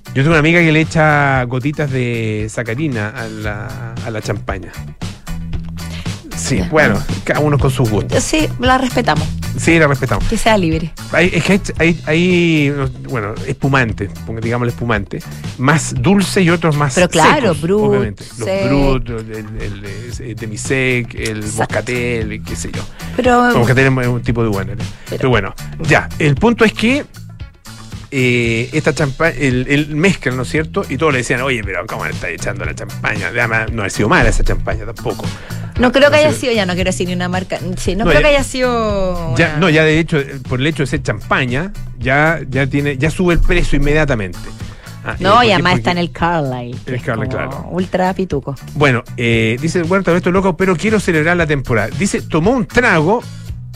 [0.08, 4.72] Yo tengo una amiga que le echa gotitas de sacarina a la, a la champaña.
[6.50, 8.24] Sí, bueno, cada uno con sus gustos.
[8.24, 9.28] Sí, la respetamos.
[9.58, 10.26] Sí, la respetamos.
[10.28, 10.92] Que sea libre.
[11.12, 12.74] Hay, es que hay, hay-
[13.10, 14.10] bueno, espumante,
[14.42, 15.20] digamos espumante,
[15.58, 18.24] más dulce y otros más Pero claro, secos, Brut, obviamente.
[18.38, 18.66] Los Sec.
[18.68, 19.86] Brut, el, el,
[20.20, 21.44] el Demisec, el.
[21.54, 22.82] Moscatel, qué sé yo.
[23.16, 23.50] Pero.
[23.50, 24.74] El Moscatel es un tipo de bueno.
[25.10, 27.06] Pero, bueno, ya, el punto es que
[28.12, 30.84] eh, esta champaña, el, el mezclan, ¿no es cierto?
[30.90, 33.28] Y todos le decían, oye, pero ¿cómo le está echando la champaña?
[33.28, 35.26] Además, no ha sido mala esa champaña tampoco.
[35.80, 37.58] No creo que haya sido, ya no quiero decir ni una marca.
[37.78, 39.36] Sí, no, No, creo ya- que haya sido.
[39.38, 42.98] Ya, no, ya de hecho, eh, por el hecho de ser champaña, ya, ya tiene,
[42.98, 44.38] ya sube el precio inmediatamente.
[45.06, 46.78] Ah, No, eh, y además está en el Carlyle.
[46.86, 47.68] que El como claro.
[47.72, 48.56] Ultra pituco.
[48.76, 51.88] Bueno, eh, dice, bueno, tal vez estoy loco, pero quiero celebrar la temporada.
[51.98, 53.24] Dice, tomó un trago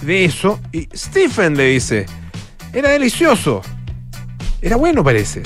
[0.01, 2.05] de eso y Stephen le dice,
[2.73, 3.61] era delicioso.
[4.61, 5.41] Era bueno, parece.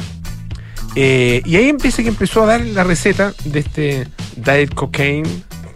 [0.96, 5.30] Eh, y ahí empieza que empezó a dar la receta de este Diet Cocaine,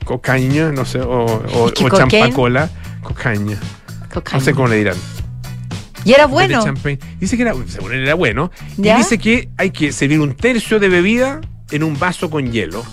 [0.06, 2.70] cocaña, no sé, o, o, o champacola,
[3.02, 3.58] cocaña.
[4.14, 4.40] Cocaína.
[4.40, 4.98] No sé cómo le dirán.
[6.04, 6.64] Y era bueno.
[7.20, 8.52] Dice que era, según él era bueno.
[8.78, 8.96] ¿Ya?
[8.96, 11.40] Y dice que hay que servir un tercio de bebida
[11.72, 12.84] en un vaso con hielo.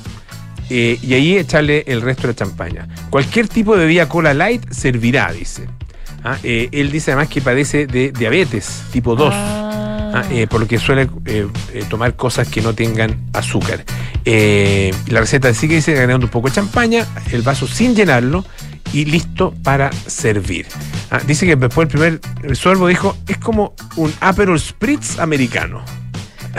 [0.70, 2.88] eh, y ahí echarle el resto de la champaña.
[3.10, 5.66] Cualquier tipo de bebida cola light servirá, dice.
[6.22, 9.32] Ah, eh, él dice además que padece de diabetes tipo 2.
[9.34, 9.97] Ah.
[10.14, 13.84] Ah, eh, por lo que suele eh, eh, tomar cosas que no tengan azúcar.
[14.24, 18.44] Eh, la receta sí que dice agregando un poco de champaña, el vaso sin llenarlo
[18.92, 20.66] y listo para servir.
[21.10, 25.82] Ah, dice que después del primer sorbo dijo, es como un Aperol Spritz americano.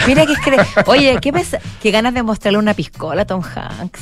[0.08, 3.42] Mira que es cre- Oye, ¿qué, pesa- qué ganas de mostrarle una piscola a Tom
[3.44, 4.00] Hanks.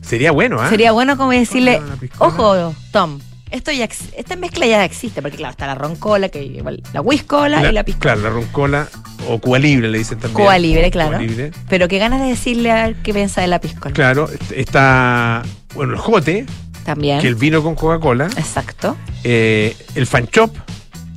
[0.00, 0.68] Sería bueno, ¿ah?
[0.68, 1.80] Sería bueno como decirle,
[2.18, 3.18] ojo, Tom,
[3.54, 7.68] esto ya esta mezcla ya existe, porque claro, está la roncola, que igual, la whiscola
[7.70, 8.14] y la piscola.
[8.14, 8.88] Claro, la roncola
[9.28, 10.42] o Cuba Libre le dicen también.
[10.44, 11.18] Cuba Libre, Cuba claro.
[11.18, 11.50] Libre.
[11.68, 13.94] Pero qué ganas de decirle a ver qué piensa de la piscola.
[13.94, 15.42] Claro, está,
[15.74, 16.46] bueno, el jote,
[16.84, 17.20] También.
[17.20, 18.96] que el vino con Coca-Cola, Exacto.
[19.22, 20.54] eh, el fan chop,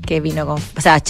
[0.06, 0.62] Que vino con.
[0.78, 1.02] O sea,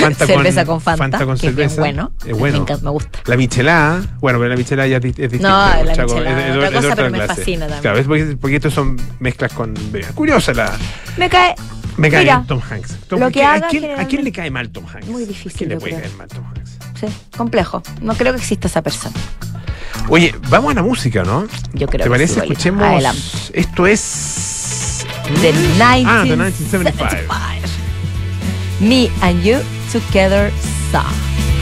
[0.00, 0.98] Fanta cerveza con Fanta.
[0.98, 1.80] Fanta con que es cerveza.
[1.80, 2.12] bueno.
[2.26, 2.56] Es bueno.
[2.58, 3.18] Me, encanta, me gusta.
[3.26, 5.76] La michelada, bueno, pero la michelada ya es di- es distinta.
[5.78, 7.34] No, la Chaco, michelada es es es otra cosa, otra pero me clase.
[7.34, 7.82] fascina también.
[7.82, 10.12] Claro, es porque, porque estos son mezclas con bebidas.
[10.12, 10.72] Curiosa la.
[11.16, 11.54] Me cae.
[11.96, 12.96] Me cae Mira, Tom Hanks.
[13.08, 15.06] Tom- lo ¿a que haga ¿a, quién, ¿A quién le cae mal Tom Hanks?
[15.06, 16.02] Muy difícil, ¿A quién le puede creo.
[16.04, 16.70] caer mal Tom Hanks?
[17.00, 17.82] Sí, complejo.
[18.02, 19.14] No creo que exista esa persona.
[20.08, 21.46] Oye, vamos a la música, ¿no?
[21.72, 22.34] Yo creo ¿Te que parece?
[22.34, 22.52] sí, Bolita.
[22.52, 22.82] Escuchemos.
[22.82, 23.20] Adelante.
[23.52, 25.06] Esto es.
[25.40, 27.34] The Ah, The 1975.
[28.84, 28.88] 1975.
[28.88, 30.50] Me and You Together
[30.90, 31.53] Song.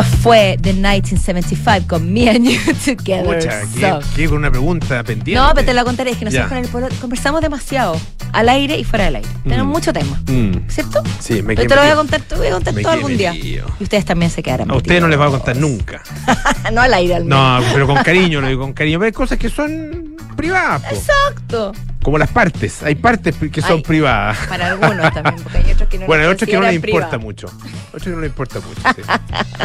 [0.00, 3.24] Eso fue The 1975 con Me and You Together.
[3.24, 3.62] Pucha,
[4.02, 4.14] So.
[4.14, 5.34] que con una pregunta pendiente.
[5.40, 6.10] No, pero te la contaré.
[6.10, 7.98] Es que nosotros con el conversamos demasiado.
[8.32, 9.28] Al aire y fuera del aire.
[9.44, 9.70] Tenemos Mm.
[9.70, 10.20] mucho tema.
[10.26, 11.02] Mm, ¿Cierto?
[11.20, 12.92] sí, me Pero quedé te lo voy a contar, te voy a contar Me todo
[12.92, 13.34] algún día.
[13.34, 16.02] Y ustedes también se quedarán A ustedes no les voy a contar nunca.
[16.72, 17.62] no al aire al menos.
[17.62, 18.98] No, pero con cariño, lo digo con cariño.
[18.98, 20.94] Pero hay cosas que son privadas, po.
[20.94, 21.72] Exacto.
[22.06, 22.84] Como las partes.
[22.84, 23.82] Hay partes que son Ay.
[23.82, 24.38] privadas.
[24.48, 27.18] Para algunos también, porque hay otros que no Bueno, hay otros que no les importa
[27.18, 27.48] mucho.
[27.88, 28.80] Otros que no les importa mucho.
[28.94, 29.02] sí.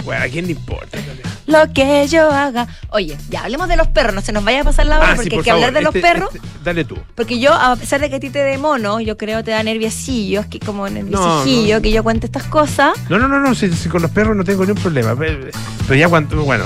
[0.06, 0.98] Bueno, ¿a quién le importa?
[1.46, 2.66] Lo que yo haga.
[2.90, 5.16] Oye, ya hablemos de los perros, no se nos vaya a pasar la hora Ah,
[5.16, 6.34] porque sí, hay que hablar de los Este- perros.
[6.34, 6.98] este- dale tú.
[7.14, 9.62] Porque yo, a pesar de que a ti te dé mono, yo creo te da
[9.62, 11.82] nerviosillos, que como nerviosijillo, no.
[11.84, 12.94] que yo cuente estas cosas.
[13.08, 13.54] No, no, no, no.
[13.54, 15.16] Si, si con los perros no tengo ningún problema.
[15.16, 15.46] Pero,
[15.88, 16.44] pero ya cuando.
[16.44, 16.64] Bueno.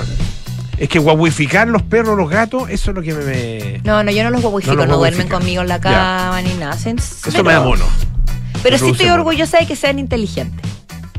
[0.78, 3.24] Es que guaguificar los perros, los gatos, eso es lo que me.
[3.24, 6.54] me- No, no, yo no los guaguifico, No no, duermen conmigo en la cama ni
[6.56, 6.74] nada.
[6.74, 7.86] Hacen- Eso me da mono.
[8.62, 9.20] Pero sí estoy mono.
[9.22, 10.70] orgullosa de que sean inteligentes.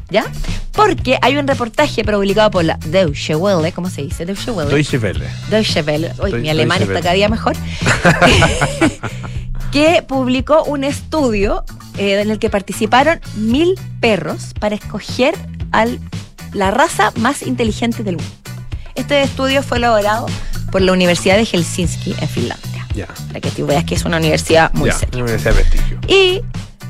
[0.08, 0.24] ¿Ya?
[0.72, 4.24] Porque hay un reportaje publicado por la Deutsche Welle, ¿cómo se dice?
[4.24, 4.70] Deutsche Welle.
[4.70, 5.26] Deutsche Welle.
[5.50, 6.12] Deutsche Welle.
[6.22, 7.54] Uy, mi alemán Deutsche está cada día mejor.
[9.72, 11.64] que publicó un estudio
[11.98, 15.34] eh, en el que participaron mil perros para escoger
[15.72, 15.98] al,
[16.52, 18.30] la raza más inteligente del mundo.
[18.96, 20.26] Este estudio fue elaborado
[20.72, 22.88] por la Universidad de Helsinki en Finlandia.
[22.94, 23.06] Ya.
[23.28, 24.96] Para que tú veas que es una universidad muy ya.
[24.96, 25.16] seria.
[25.16, 26.00] Una universidad de prestigio.
[26.08, 26.40] Y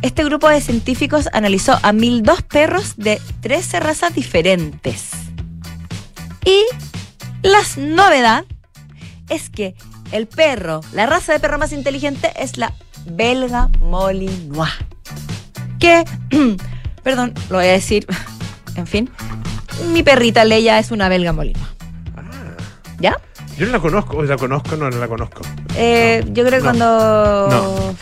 [0.02, 5.10] este grupo de científicos analizó a 1002 perros de 13 razas diferentes.
[6.44, 6.62] Y
[7.42, 8.44] la novedad
[9.28, 9.74] es que
[10.12, 12.72] el perro, la raza de perro más inteligente es la
[13.04, 14.70] belga Malinois.
[15.80, 16.04] Que,
[17.02, 18.06] perdón, lo voy a decir,
[18.76, 19.10] en fin,
[19.92, 21.75] mi perrita Leia es una belga Malinois.
[22.98, 23.16] ¿Ya?
[23.58, 25.42] Yo no la conozco, o la conozco, no, no la conozco.
[25.76, 26.64] Eh, yo creo que No.
[26.64, 27.94] cuando No.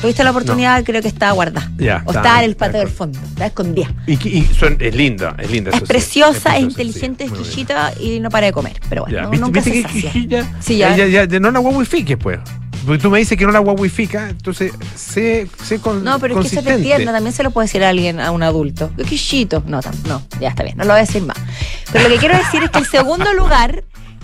[0.00, 1.70] tuviste la oportunidad, creo que estaba guardada.
[1.78, 3.92] Ya, o está- está en el patio del fondo, está escondida.
[4.06, 5.70] Y, que- y son- es linda, es linda.
[5.70, 5.92] Es eso sí.
[5.92, 8.78] preciosa, es inteligente, sí, es exquisita y no para de comer.
[8.88, 10.12] Pero bueno, Ya, ¿Viste, nunca viste se que sacia.
[10.12, 10.46] quijilla?
[10.60, 10.96] Sí, ya.
[10.96, 12.38] ya, ya, no la guaguifiques, pues.
[12.84, 16.50] Porque tú me dices que no la guaguifica, entonces sé, sé con, No, pero es
[16.52, 18.92] que eso es tierno, también se lo puede decir a alguien, a un adulto.
[18.96, 19.62] ¡Qué quillito!
[19.66, 21.36] No, no, ya está bien, no lo voy a decir más.
[21.90, 23.82] Pero lo que quiero decir es que el segundo lugar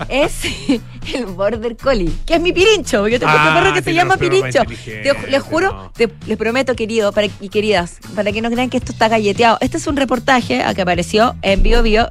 [0.09, 0.35] es
[1.15, 3.07] el Border Collie, que es mi pirincho.
[3.09, 4.61] Yo tengo Ah, otro perro que se llama pirincho.
[4.85, 5.91] Te- les juro, no.
[5.95, 9.59] te- les prometo, querido para, y queridas, para que no crean que esto está galleteado.
[9.61, 12.09] Este es un reportaje a que apareció en Bio Bio,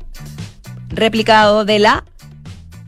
[0.89, 2.03] replicado de la,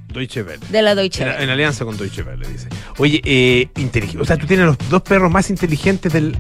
[0.10, 0.60] Deutsche Welle.
[0.70, 1.44] de la Deutsche Welle.
[1.44, 2.68] en alianza con Deutsche Welle, dice.
[2.98, 3.68] Oye, eh,
[4.20, 6.38] o sea, tú tienes los dos perros más inteligentes del,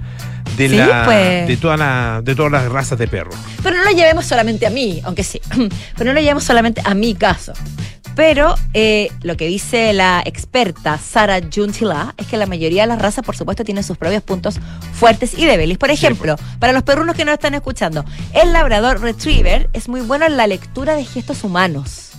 [0.57, 1.47] de, Sí, la, pues.
[1.47, 3.35] de, toda la, de todas las razas de perros.
[3.63, 5.41] Pero no lo llevemos solamente a mí, aunque sí.
[5.97, 7.53] Pero no lo llevemos solamente a mi caso.
[8.15, 13.01] Pero eh, lo que dice la experta Sara Juntila es que la mayoría de las
[13.01, 14.59] razas, por supuesto, tienen sus propios puntos
[14.93, 15.79] fuertes y débiles.
[15.79, 20.25] Por ejemplo, para los perrunos que no están escuchando, el labrador retriever es muy bueno
[20.27, 22.11] en la lectura de gestos humanos,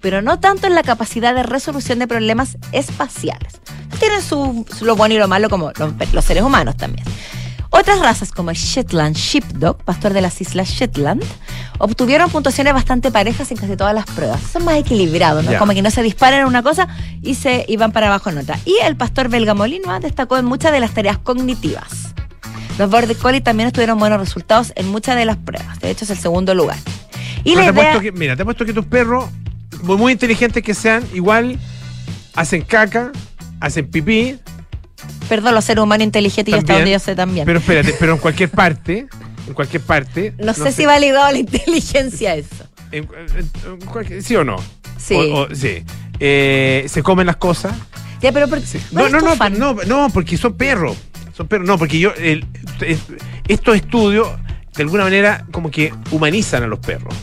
[0.00, 3.52] pero no tanto en la capacidad de resolución de problemas espaciales.
[4.00, 7.04] Tienen su, su- lo bueno y lo malo como los, los seres humanos también.
[7.74, 11.24] Otras razas como el Shetland Sheepdog, pastor de las islas Shetland,
[11.78, 14.42] obtuvieron puntuaciones bastante parejas en casi todas las pruebas.
[14.52, 15.58] Son más equilibrados, ¿no?
[15.58, 16.86] Como que no se disparan en una cosa
[17.22, 18.58] y se y van para abajo en otra.
[18.66, 22.12] Y el pastor belga Molinois destacó en muchas de las tareas cognitivas.
[22.78, 25.80] Los Border Collie también obtuvieron buenos resultados en muchas de las pruebas.
[25.80, 26.76] De hecho, es el segundo lugar.
[27.42, 27.70] Y la te idea...
[27.70, 29.30] apuesto que, mira, te apuesto que tus perros,
[29.82, 31.58] muy, muy inteligentes que sean, igual
[32.34, 33.12] hacen caca,
[33.60, 34.38] hacen pipí,
[35.28, 37.46] Perdón, los seres humanos inteligentes y hasta donde yo sé también.
[37.46, 39.06] pero espérate, pero en cualquier parte,
[39.46, 40.34] en cualquier parte.
[40.38, 42.64] no, sé si va ligado a la inteligencia eso.
[42.90, 44.56] en- en- en cualquier- ¿Sí o no?
[44.98, 45.14] Sí.
[45.14, 45.84] O- o- sí.
[46.20, 47.72] Eh, se comen las cosas.
[48.20, 48.78] Ya, pero por, Sí.
[48.92, 50.96] ¿cuál No, no, no, no, no, porque son perros.
[51.36, 51.66] Son perros.
[51.66, 52.12] No, porque yo.
[52.18, 52.46] el-
[52.82, 53.00] es-
[53.48, 54.28] estos estudios,
[54.76, 57.14] de alguna manera, como que humanizan a los perros.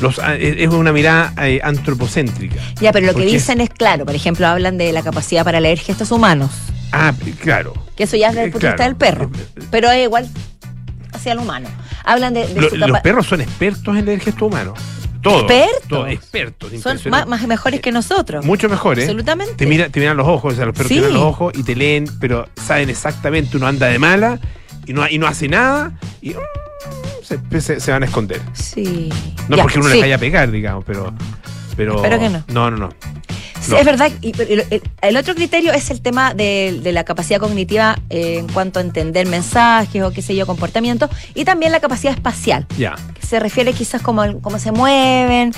[0.00, 2.56] Los, a- es una mirada eh, antropocéntrica.
[2.80, 4.06] Ya, pero lo que dicen es claro.
[4.06, 6.50] Por ejemplo, hablan de la capacidad para leer gestos humanos.
[6.92, 7.74] Ah, claro.
[7.96, 9.30] Que eso ya es desde el Eh, punto de vista del perro.
[9.70, 10.28] Pero es igual
[11.12, 11.68] hacia el humano.
[12.04, 14.78] Hablan de, de Lo- su los perros son expertos en leer gestos humanos.
[15.22, 15.42] Todos.
[15.42, 15.88] ¿Expertos?
[15.88, 16.72] Todos, expertos.
[16.82, 18.42] Son más, más mejores que nosotros.
[18.44, 19.04] Mucho mejores.
[19.04, 19.52] Absolutamente.
[19.54, 20.94] Te, mira, te miran los ojos, o sea, los perros Sí.
[20.94, 24.40] te miran los ojos y te leen, pero saben exactamente, uno anda de mala
[24.86, 26.34] y no, y no hace nada y
[27.50, 28.40] se, se- se van a esconder.
[28.52, 29.10] Sí.
[29.48, 29.94] No Ya, porque uno sí.
[29.94, 31.12] les vaya a pegar, digamos, pero.
[31.76, 32.44] pero Espero que no.
[32.48, 32.88] No, no, no.
[33.60, 33.76] Sí, No.
[33.78, 34.10] Es verdad.
[34.22, 38.48] Y el, el- otro criterio es el tema de, de la capacidad cognitiva eh, en
[38.48, 41.10] cuanto a entender mensajes o qué sé yo, comportamiento.
[41.34, 42.66] Y también la capacidad espacial.
[42.78, 42.94] Ya.
[43.20, 45.52] que se refiere quizás como cómo se mueven.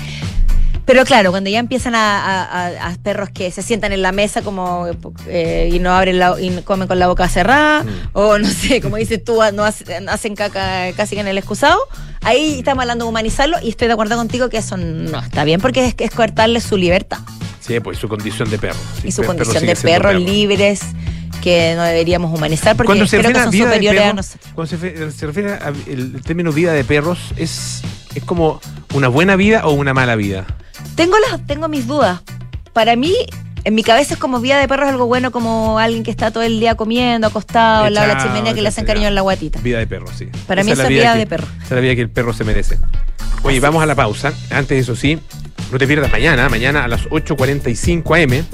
[0.85, 4.11] Pero claro, cuando ya empiezan a, a- a- a perros que se sientan en la
[4.11, 4.85] mesa como
[5.27, 7.87] eh, y no abren la, y comen con la boca cerrada, Mm.
[8.13, 11.79] o no sé, como dices tú, no hacen, hacen caca casi que en el excusado,
[12.21, 15.61] ahí estamos hablando de humanizarlo y estoy de acuerdo contigo que eso no está bien
[15.61, 17.19] porque es, es cortarle su libertad
[17.61, 18.77] Sí, pues su condición de perro.
[19.01, 20.19] Sí, y su perro condición de perros perro.
[20.19, 20.81] libres
[21.41, 24.51] que no deberíamos humanizar porque creo que son superiores a nosotros.
[24.53, 27.81] cuando se, se refiere al término vida de perros, es,
[28.15, 28.59] es como
[28.93, 30.45] una buena vida o una mala vida.
[30.95, 32.21] Tengo las, tengo mis dudas.
[32.73, 33.13] Para mí,
[33.63, 36.31] en mi cabeza es como vida de perro es algo bueno, como alguien que está
[36.31, 39.15] todo el día comiendo, acostado, al lado de la chimenea, que le hacen cariño en
[39.15, 39.59] la guatita.
[39.61, 40.27] Vida de perro, sí.
[40.47, 41.47] Para mí Esa eso la es vida que- de perro.
[41.57, 42.77] Esa es la vida que el perro se merece.
[43.43, 44.33] Oye, vamos a la pausa.
[44.51, 45.19] Antes, eso sí,
[45.71, 48.45] no te pierdas mañana, mañana a las 8.45 am,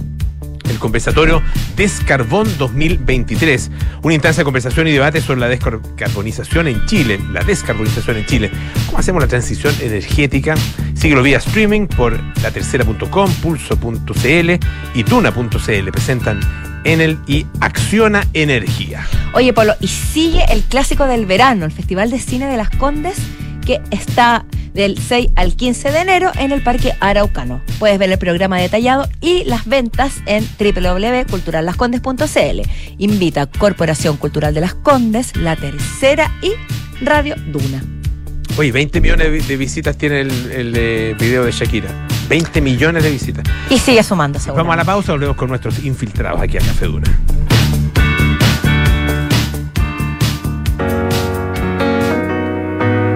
[0.70, 1.42] el conversatorio
[1.76, 3.72] Descarbón 2023.
[4.04, 7.20] Una instancia de conversación y debate sobre la descarbonización en Chile.
[7.32, 8.52] La descarbonización en Chile.
[8.88, 10.56] ¿Cómo hacemos la transición energética?
[10.94, 14.52] Síguelo vía streaming por latercera.com, pulso.cl
[14.94, 15.92] y tuna.cl.
[15.92, 16.40] Presentan
[16.84, 19.06] Enel y Acciona Energía.
[19.34, 23.18] Oye, Pablo, y sigue el clásico del verano, el Festival de Cine de las Condes,
[23.66, 24.46] que está
[24.80, 27.60] del 6 al 15 de enero en el Parque Araucano.
[27.80, 32.62] Puedes ver el programa detallado y las ventas en www.culturallascondes.cl.
[32.98, 36.54] Invita Corporación Cultural de las Condes, La Tercera y
[37.04, 37.84] Radio Duna.
[38.58, 41.90] Oye, 20 millones de vi- de visitas tiene el, el, eh, video de Shakira.
[42.30, 43.44] 20 millones de visitas.
[43.70, 44.64] Y sigue sumando, seguro.
[44.64, 47.20] Vamos a la pausa, volvemos con nuestros infiltrados aquí a Café Duna.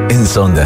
[0.09, 0.65] En Sonda,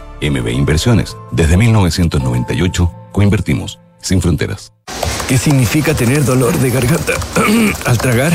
[0.21, 4.71] MB Inversiones, desde 1998, coinvertimos sin fronteras.
[5.27, 7.13] ¿Qué significa tener dolor de garganta
[7.85, 8.33] al tragar?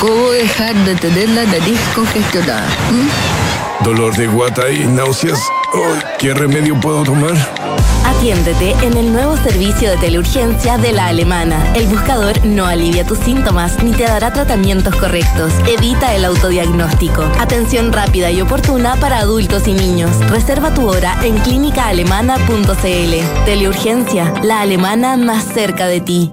[0.00, 2.66] ¿Cómo dejar de tener la nariz congestionada?
[2.90, 3.84] ¿Mm?
[3.84, 5.38] ¿Dolor de guata y náuseas?
[6.18, 7.34] ¿Qué remedio puedo tomar?
[8.22, 11.74] Atiéndete en el nuevo servicio de teleurgencia de la alemana.
[11.74, 15.52] El buscador no alivia tus síntomas ni te dará tratamientos correctos.
[15.66, 17.22] Evita el autodiagnóstico.
[17.40, 20.16] Atención rápida y oportuna para adultos y niños.
[20.30, 23.44] Reserva tu hora en clínicaalemana.cl.
[23.44, 26.32] Teleurgencia, la alemana más cerca de ti.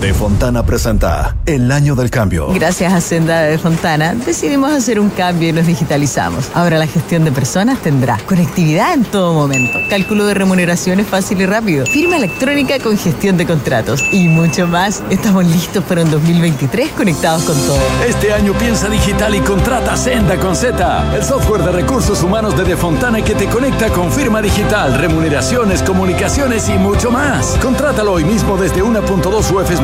[0.00, 2.48] De Fontana presenta El Año del Cambio.
[2.52, 6.50] Gracias a Senda de Fontana decidimos hacer un cambio y nos digitalizamos.
[6.52, 11.46] Ahora la gestión de personas tendrá conectividad en todo momento, cálculo de remuneraciones fácil y
[11.46, 15.00] rápido, firma electrónica con gestión de contratos y mucho más.
[15.10, 17.78] Estamos listos para un 2023 conectados con todo.
[18.04, 22.64] Este año piensa digital y contrata Senda con Z, el software de recursos humanos de
[22.64, 27.56] De Fontana que te conecta con firma digital, remuneraciones, comunicaciones y mucho más.
[27.62, 29.83] Contrátalo hoy mismo desde 1.2 UFs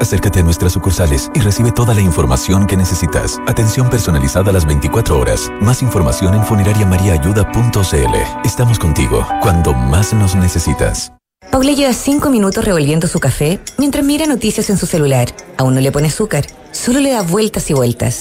[0.00, 3.38] Acércate a nuestras sucursales y recibe toda la información que necesitas.
[3.46, 5.52] Atención personalizada a las 24 horas.
[5.60, 8.14] Más información en funerariamariaayuda.cl.
[8.42, 11.12] Estamos contigo cuando más nos necesitas.
[11.50, 15.28] Paula lleva cinco minutos revolviendo su café mientras mira noticias en su celular.
[15.58, 18.20] Aún no le pone azúcar, solo le da vueltas y vueltas.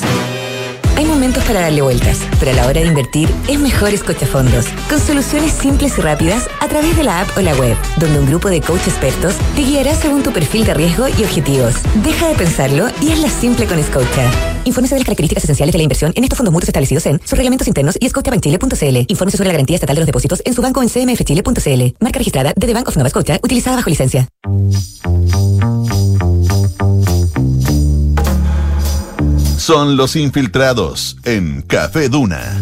[0.95, 3.89] Hay momentos para darle vueltas, pero a la hora de invertir es mejor
[4.27, 8.19] fondos, con soluciones simples y rápidas a través de la app o la web, donde
[8.19, 11.75] un grupo de coach expertos te guiará según tu perfil de riesgo y objetivos.
[12.03, 14.31] Deja de pensarlo y hazla simple con Scotia.
[14.65, 17.37] Infórmese de las características esenciales de la inversión en estos fondos mutuos establecidos en sus
[17.37, 19.05] reglamentos internos y scotiabankchile.cl.
[19.07, 21.95] Infórmese sobre la garantía estatal de los depósitos en su banco en cmfchile.cl.
[21.99, 24.27] Marca registrada de The Bank of Nova Scotia, utilizada bajo licencia.
[29.69, 32.59] Son los infiltrados en Café Duna.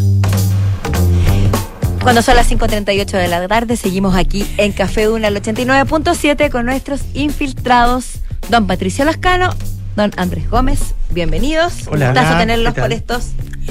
[2.03, 6.65] Cuando son las 5.38 de la tarde, seguimos aquí en Café Duna, el 89.7, con
[6.65, 8.15] nuestros infiltrados,
[8.49, 9.55] don Patricio Lascano,
[9.95, 10.95] don Andrés Gómez.
[11.11, 11.87] Bienvenidos.
[11.87, 12.09] Hola.
[12.09, 13.27] Un gustazo tenerlos por estos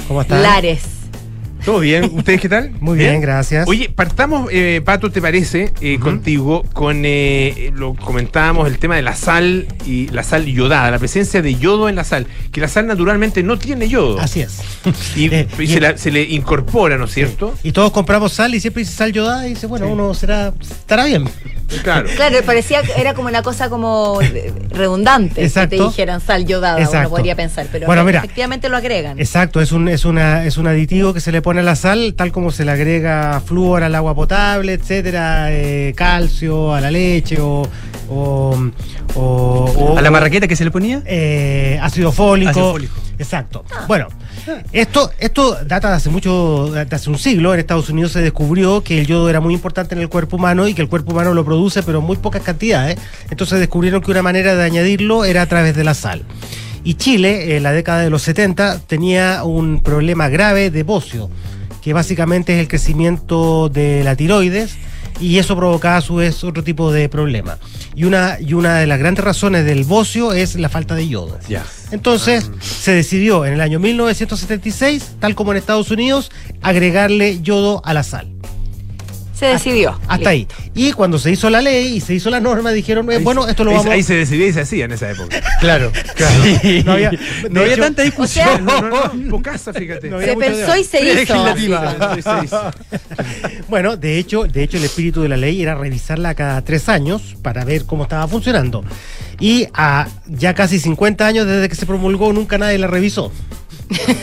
[0.07, 0.41] ¿Cómo están?
[0.41, 0.96] lares.
[1.67, 2.09] ¿Todo bien?
[2.13, 2.71] ¿Ustedes qué tal?
[2.79, 3.67] Muy bien, gracias.
[3.67, 5.73] Oye, partamos, eh, Pato, ¿te parece?
[5.81, 10.89] eh, Contigo, con, eh, lo comentábamos, el tema de la sal y la sal yodada,
[10.91, 14.17] la presencia de yodo en la sal, que la sal naturalmente no tiene yodo.
[14.21, 14.61] Así es.
[15.17, 17.53] Y, Eh, y y- se, la- se le incorpora, ¿no es cierto?
[17.63, 21.03] Y todos compramos sal y siempre dice sal yodada y dice, bueno, uno será, estará
[21.03, 21.25] bien.
[21.83, 22.07] Claro.
[22.15, 24.19] Claro, parecía que era como una cosa como
[24.69, 25.31] redundante.
[25.31, 25.87] Si te Exacto.
[25.89, 27.09] dijeran sal yodada, uno Exacto.
[27.09, 28.19] podría pensar, pero Bueno, mira.
[28.19, 29.19] efectivamente lo agregan.
[29.19, 32.13] Exacto, es un, es, una, es un aditivo que se le pone a la sal,
[32.15, 37.37] tal como se le agrega flúor al agua potable, etcétera, eh, calcio a la leche
[37.39, 37.67] o.
[38.09, 38.71] o,
[39.15, 41.01] o- o- ¿A la marraqueta que se le ponía?
[41.05, 42.51] eh, ácido fólico.
[42.51, 42.93] Ácido fólico.
[43.19, 43.65] Exacto.
[43.87, 44.07] Bueno,
[44.71, 47.51] esto, esto data de hace mucho, de hace un siglo.
[47.53, 50.67] En Estados Unidos se descubrió que el yodo era muy importante en el cuerpo humano
[50.67, 52.97] y que el cuerpo humano lo produce, pero en muy pocas cantidades.
[53.31, 56.23] Entonces descubrieron que una manera de añadirlo era a través de la sal.
[56.83, 61.29] Y Chile, en la década de los 70, tenía un problema grave de bocio,
[61.81, 64.77] que básicamente es el crecimiento de la tiroides
[65.19, 67.57] y eso provocaba a su vez otro tipo de problema.
[67.95, 71.39] Y una, y una de las grandes razones del bocio es la falta de yodo.
[71.49, 71.65] Ya.
[71.91, 77.93] Entonces se decidió en el año 1976, tal como en Estados Unidos, agregarle yodo a
[77.93, 78.36] la sal.
[79.37, 79.99] Se decidió.
[80.07, 80.47] Hasta ahí.
[80.73, 83.63] Y cuando se hizo la ley y se hizo la norma, dijeron, eh, bueno, esto
[83.63, 85.41] lo vamos ahí se decidía y se hacía en esa época.
[85.59, 86.35] Claro, claro.
[86.85, 87.11] No había,
[87.49, 88.47] No había hecho, tanta discusión.
[88.47, 90.09] O sea, No, no, no, pocasa, fíjate.
[90.09, 91.13] No había Se pensó y se hizo.
[91.15, 91.95] Legislativa.
[91.99, 92.21] así.
[92.21, 92.71] Se hizo.
[93.67, 97.35] Bueno, de hecho, de hecho, el espíritu de la ley era revisarla cada tres años
[97.41, 98.83] para ver cómo estaba funcionando.
[99.39, 103.31] Y a ya casi 50 años desde que se promulgó, nunca nadie la revisó.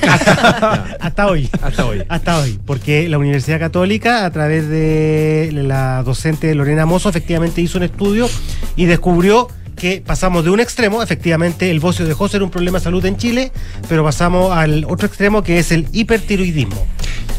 [0.09, 1.49] Hasta, hasta hoy.
[1.63, 2.03] Hasta hoy.
[2.09, 2.59] Hasta hoy.
[2.65, 8.29] Porque la Universidad Católica, a través de la docente Lorena Mozo, efectivamente hizo un estudio
[8.77, 12.79] y descubrió que pasamos de un extremo, efectivamente el bocio dejó de ser un problema
[12.79, 13.53] de salud en Chile,
[13.89, 16.87] pero pasamos al otro extremo que es el hipertiroidismo.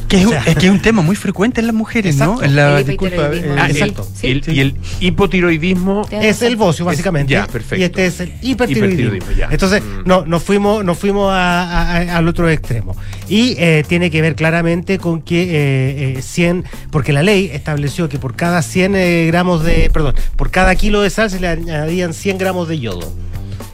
[0.07, 2.15] Que es, O un- sea- es que es un tema muy frecuente en las mujeres,
[2.17, 2.33] ¿no?
[2.35, 2.45] Exacto.
[2.45, 4.07] En la, El disculpa, eh, Ah, Exacto.
[4.21, 6.07] el- y el hipotiroidismo.
[6.11, 7.33] Es el bocio, básicamente.
[7.33, 7.75] Ya, perfecto.
[7.77, 9.15] Y este es el hipertiroidismo.
[9.15, 9.47] Hipertiroidismo, ya.
[9.51, 10.07] Entonces, Mm.
[10.07, 12.95] no, nos fuimos, nos fuimos a- a- a- al otro extremo.
[13.27, 18.07] Y eh, tiene que ver claramente con que eh, eh, 100, porque la ley estableció
[18.09, 21.47] que por cada 100 eh, gramos de, perdón, por cada kilo de sal se le
[21.47, 23.11] añadían 100 gramos de yodo.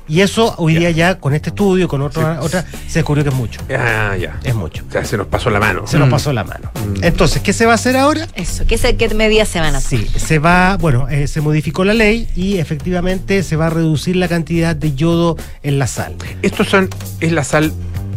[0.07, 3.35] Y eso hoy día ya con este estudio, con otra, otra, se descubrió que es
[3.35, 3.61] mucho.
[3.77, 4.39] Ah, ya.
[4.43, 4.83] Es mucho.
[4.89, 5.87] O sea, se nos pasó la mano.
[5.87, 6.69] Se nos pasó la mano.
[7.01, 8.27] Entonces, ¿qué se va a hacer ahora?
[8.35, 9.89] Eso, ¿qué, se- qué medidas se van a tomar?
[10.05, 14.15] Sí, se va, bueno, eh, se modificó la ley y efectivamente se va a reducir
[14.17, 16.15] la cantidad de yodo en la sal.
[16.41, 16.89] Estos son,
[17.21, 17.71] es la sal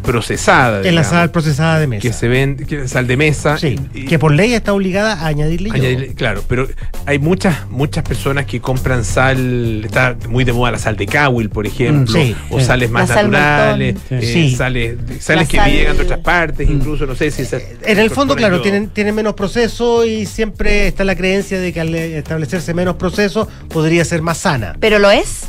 [0.05, 0.87] procesada.
[0.87, 2.03] En la sal procesada de mesa.
[2.03, 3.59] Que se ven, que sal de mesa.
[3.59, 5.79] Sí, y- que por ley está obligada a añadirle yodo.
[5.79, 6.69] añadirle- claro, pero
[7.07, 11.49] hay muchas muchas personas que compran sal, está muy de moda la sal de Kawil,
[11.51, 12.67] por ejemplo, Mm, sí, o sí.
[12.67, 14.19] sales más La naturales, Montón.
[14.19, 14.55] eh, Sí.
[14.55, 18.11] sales, sales que sal- llegan de otras partes, incluso no sé si esas- En el
[18.11, 18.63] fondo, claro, yodo.
[18.63, 23.49] tienen, tienen menos proceso y siempre está la creencia de que al establecerse menos proceso
[23.69, 24.77] podría ser más sana.
[24.81, 25.47] ¿Pero lo es?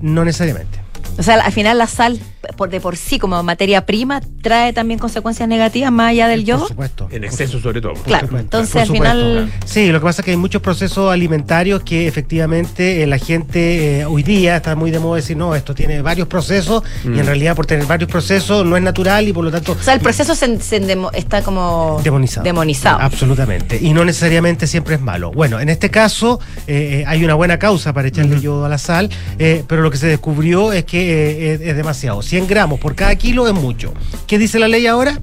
[0.00, 0.78] No necesariamente.
[1.18, 2.18] O sea, al final la sal
[2.56, 6.60] por, de por sí como materia prima trae también consecuencias negativas más allá del yodo.
[6.60, 7.08] Por supuesto.
[7.10, 7.94] En exceso, sobre todo.
[7.94, 9.38] Claro, supuesto, entonces por al final.
[9.48, 9.66] supuesto.
[9.72, 14.00] Sí, lo que pasa es que hay muchos procesos alimentarios que efectivamente eh, la gente
[14.00, 17.14] eh, hoy día está muy de moda decir, no, esto tiene varios procesos Mm.
[17.16, 19.82] y en realidad por tener varios procesos no es natural y por lo tanto O
[19.82, 22.44] sea, el proceso se, se demo- está como demonizado.
[22.44, 22.98] demonizado.
[23.00, 23.78] Absolutamente.
[23.80, 25.32] Y no necesariamente siempre es malo.
[25.32, 29.10] Bueno, en este caso eh, hay una buena causa para echarle yodo a la sal,
[29.38, 32.22] eh, pero lo que se descubrió es que eh, es, es demasiado.
[32.34, 33.94] 100 gramos por cada kilo es mucho.
[34.26, 35.20] ¿Qué dice la ley ahora?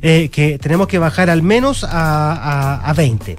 [0.00, 1.90] Eh, que tenemos que bajar al menos a,
[2.32, 3.36] a- a 20.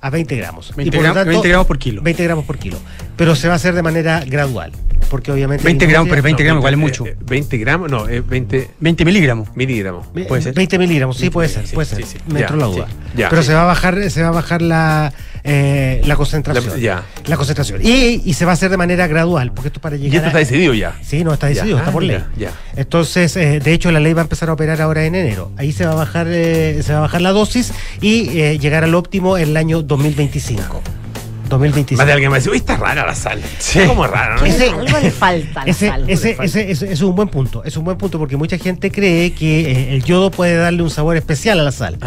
[0.00, 0.72] A 20 gramos.
[0.76, 2.00] 20 por lo gram- 20 gramos por kilo.
[2.00, 2.78] 20 gramos por kilo.
[3.16, 4.70] Pero se va a hacer de manera gradual.
[5.10, 5.64] Porque obviamente.
[5.64, 7.06] 20 la gramos, pero 20 gramos igual es eh, mucho.
[7.06, 9.48] eh, 20 gramos, no, eh, 20 20 miligramos.
[9.56, 10.06] miligramos.
[10.28, 10.54] Puede ser.
[10.54, 12.04] 20 miligramos, sí, puede ser, sí, puede sí, ser.
[12.06, 12.18] sí.
[12.28, 12.86] Me Ya, entró la sí, duda.
[13.16, 13.28] ya.
[13.30, 13.48] Pero Sí.
[13.48, 15.12] se va a bajar, se va a bajar la,
[15.44, 16.74] eh, la concentración.
[16.74, 17.02] La- ya.
[17.26, 17.80] La concentración.
[17.82, 20.16] Y, y se va a hacer de manera gradual, porque esto es para llegar Y
[20.16, 20.98] esto a- está decidido ya.
[21.02, 21.80] Sí, no, está decidido, Ya.
[21.80, 22.18] está Ah, por ley.
[22.36, 22.50] ya.
[22.76, 25.50] Entonces, eh, de hecho, la ley va a empezar a operar ahora en enero.
[25.56, 28.84] Ahí se va a bajar, eh, se va a bajar la dosis y eh, llegar
[28.84, 30.82] al óptimo en el año 2025.
[31.50, 31.98] 2025.
[31.98, 33.40] Más de alguien me dice, uy, está rara la sal.
[33.58, 33.80] Sí.
[33.86, 34.44] Como rara, ¿no?
[34.46, 36.08] Ese- Algo le falta la Ese, sal.
[36.08, 39.32] ese, ese- ese es un buen punto, es un buen punto porque mucha gente cree
[39.32, 41.98] que eh, el yodo puede darle un sabor especial a la sal.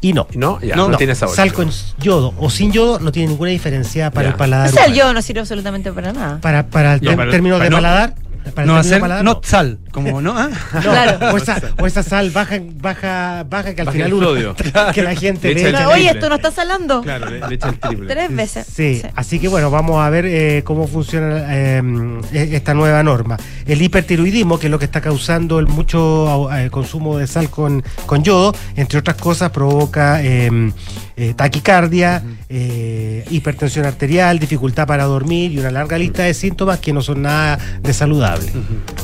[0.00, 0.26] Y no.
[0.34, 1.36] No, ya, no, tiene sabor.
[1.36, 1.70] Sal con
[2.00, 4.30] yodo o sin yodo no tiene ninguna diferencia para Ya.
[4.32, 4.68] el paladar.
[4.68, 6.40] O sea, el yodo no sirve absolutamente para nada.
[6.40, 8.14] Para, para el Ya, para el- término para de no- paladar.
[8.54, 10.34] Para No paladar, not sal, como no.
[10.36, 10.50] ¿Ah?
[10.74, 10.80] no.
[10.80, 11.32] Claro.
[11.32, 14.54] O, esa, o esa sal baja, baja, baja que al Baja final uno-
[14.94, 17.02] que la gente Le echa No, oye, esto no está salando.
[17.02, 18.08] Claro, le, le echa el triple.
[18.08, 18.66] Tres veces.
[18.66, 21.82] Sí, así que bueno, vamos a ver eh, cómo funciona eh,
[22.32, 23.36] esta nueva norma.
[23.66, 27.82] El hipertiroidismo, que es lo que está causando el mucho eh, consumo de sal con,
[28.06, 30.50] con yodo, entre otras cosas, provoca eh,
[31.16, 36.92] eh, taquicardia, eh, hipertensión arterial, dificultad para dormir y una larga lista de síntomas que
[36.92, 38.31] no son nada de saludable.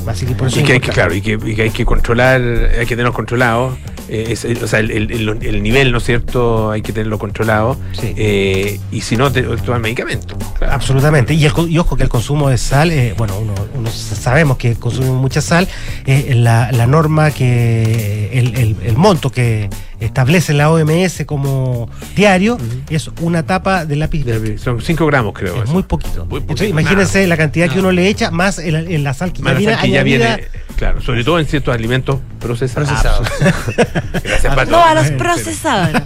[0.07, 1.85] Así que por eso Y que hay que, claro, y que, y que hay que
[1.85, 3.77] controlar, hay que tenerlo controlado.
[4.11, 6.71] eh, es- o sea, el, el- el- el nivel, ¿no es cierto?
[6.71, 7.77] Hay que tenerlo controlado.
[7.93, 8.15] Sí.
[8.17, 10.35] eh, y si no, te, tomar medicamento.
[10.57, 10.73] Claro.
[10.73, 11.35] Absolutamente.
[11.35, 14.77] Y, el y ojo que el consumo de sal, eh, bueno, uno, uno sabemos que
[14.77, 15.69] consumimos mucha sal,
[16.07, 19.69] eh, la, la norma que, el monto que
[20.01, 22.59] establece la OMS como diario
[22.91, 24.59] es una tapa de lápiz verde.
[24.59, 25.57] Son 5 gramos, creo.
[25.57, 25.73] Es eso.
[25.73, 26.25] muy poquito.
[26.27, 27.29] Muy poquito, Entonces, imagínense nada.
[27.29, 29.59] la cantidad que uno le echa más el- el- la sal que Más ya la
[29.59, 30.37] viene sal que ya añadida.
[30.37, 32.89] viene, claro, sobre todo en ciertos alimentos procesados.
[32.89, 33.29] Procesados.
[34.25, 34.71] Gracias, Pato.
[34.71, 36.03] No a los procesadores.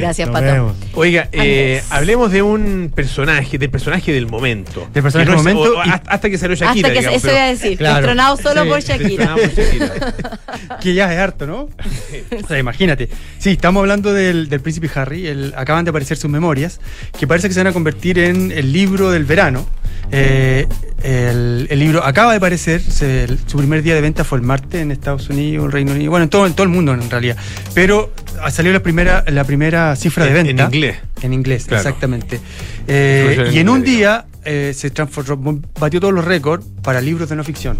[0.00, 0.52] Gracias, Nos Pato.
[0.52, 0.76] vemos.
[0.94, 4.88] Oiga, eh, hablemos de un personaje, del personaje del momento.
[4.92, 6.88] Del personaje no del momento o- y- hasta, hasta que salió Shakira.
[6.88, 7.94] Hasta que digamos, eso pero- iba a decir, Claro.
[7.96, 9.34] destronado solo Sí, por Shakira.
[9.34, 10.78] Destronado por Shakira.
[10.80, 11.68] que ya es harto, ¿no?
[12.44, 13.08] o sea, imagínate.
[13.38, 15.26] Sí, estamos hablando del, del príncipe Harry.
[15.26, 16.80] el- acaban de aparecer sus memorias,
[17.18, 19.66] que parece que se van a convertir en el libro del verano.
[20.12, 20.66] Eh,
[21.02, 24.44] el, el libro acaba de aparecer, se- el- su primer día de venta fue el
[24.44, 27.36] martes en Estados Unidos, Reino Unido, bueno, en todo, en todo el mundo en realidad.
[27.74, 30.64] Pero ah, salió la primera, la primera cifra de En- venta.
[30.64, 30.96] en inglés.
[31.22, 31.82] En inglés, Claro.
[31.82, 32.40] exactamente.
[32.86, 37.36] Eh, y en un día eh, se transformó, batió todos los récords para libros de
[37.36, 37.78] no ficción.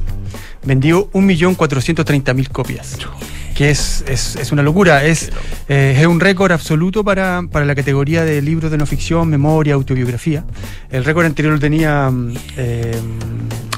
[0.64, 2.96] Vendió 1.430.000 copias.
[3.62, 5.04] Que es, es, es una locura.
[5.04, 5.30] Es,
[5.68, 9.74] eh, es un récord absoluto para, para la categoría de libros de no ficción, memoria,
[9.74, 10.42] autobiografía.
[10.90, 12.96] El récord anterior lo tenía mm, eh,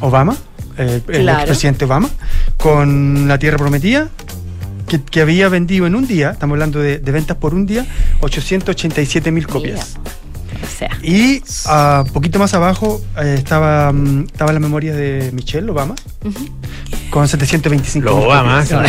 [0.00, 0.38] Obama,
[0.78, 1.44] eh, el Claro.
[1.44, 2.08] presidente Obama,
[2.56, 4.08] con La Tierra Prometida.
[4.88, 7.84] Que, que había vendido en un día, estamos hablando de, de ventas por un día,
[8.20, 9.96] 887 mil copias.
[10.62, 15.70] O sea, Y ah, poquito más abajo eh, estaba, mm, estaba la memoria de Michelle
[15.70, 15.94] Obama
[17.10, 18.88] con 725 Los son Los Obamas, son o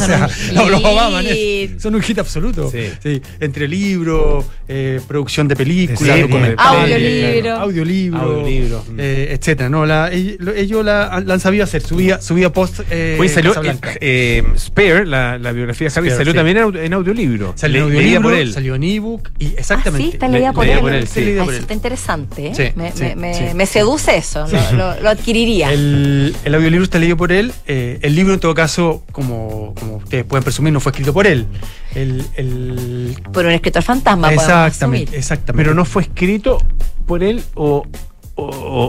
[0.00, 0.86] sea, un no, los hit.
[0.86, 2.70] Obamas es- son un hit absoluto.
[2.70, 2.90] Sí.
[3.02, 6.58] Sí, Entre libros, eh, producción de películas, documentales,
[6.94, 7.56] Audiolibro.
[7.56, 8.84] audiolibro, Audiolibro.
[8.96, 9.68] eh, etcétera.
[9.68, 11.82] No, la, ellos, lo- ellos la, la han sabido hacer.
[11.82, 12.80] Subía, subía post.
[12.90, 16.36] Eh, Hoy salió eh, eh, Spare, la, la biografía de Harry, Spare, salió sí.
[16.36, 17.52] también en, audio- en audiolibro.
[17.56, 18.52] Salió en audiolibro, por él.
[18.52, 20.06] salió en ebook y Ah, exactamente.
[20.06, 20.78] sí, está Le- leída por él.
[20.78, 22.46] por Ah, eso está interesante.
[22.48, 22.52] ¿eh?
[22.54, 23.44] Sí, me, sí, me- me- sí.
[23.54, 24.46] me seduce eso.
[24.46, 25.72] Lo, lo- lo adquiriría.
[25.72, 27.52] El, el audiolibro está leído por él.
[27.66, 31.26] eh, el libro, en todo caso, como, como ustedes pueden presumir, no fue escrito por
[31.26, 31.46] él.
[31.94, 35.62] El, el- Por un escritor fantasma, exactamente, exactamente.
[35.64, 36.58] Pero no fue escrito
[37.06, 37.86] por él o,
[38.36, 38.44] o,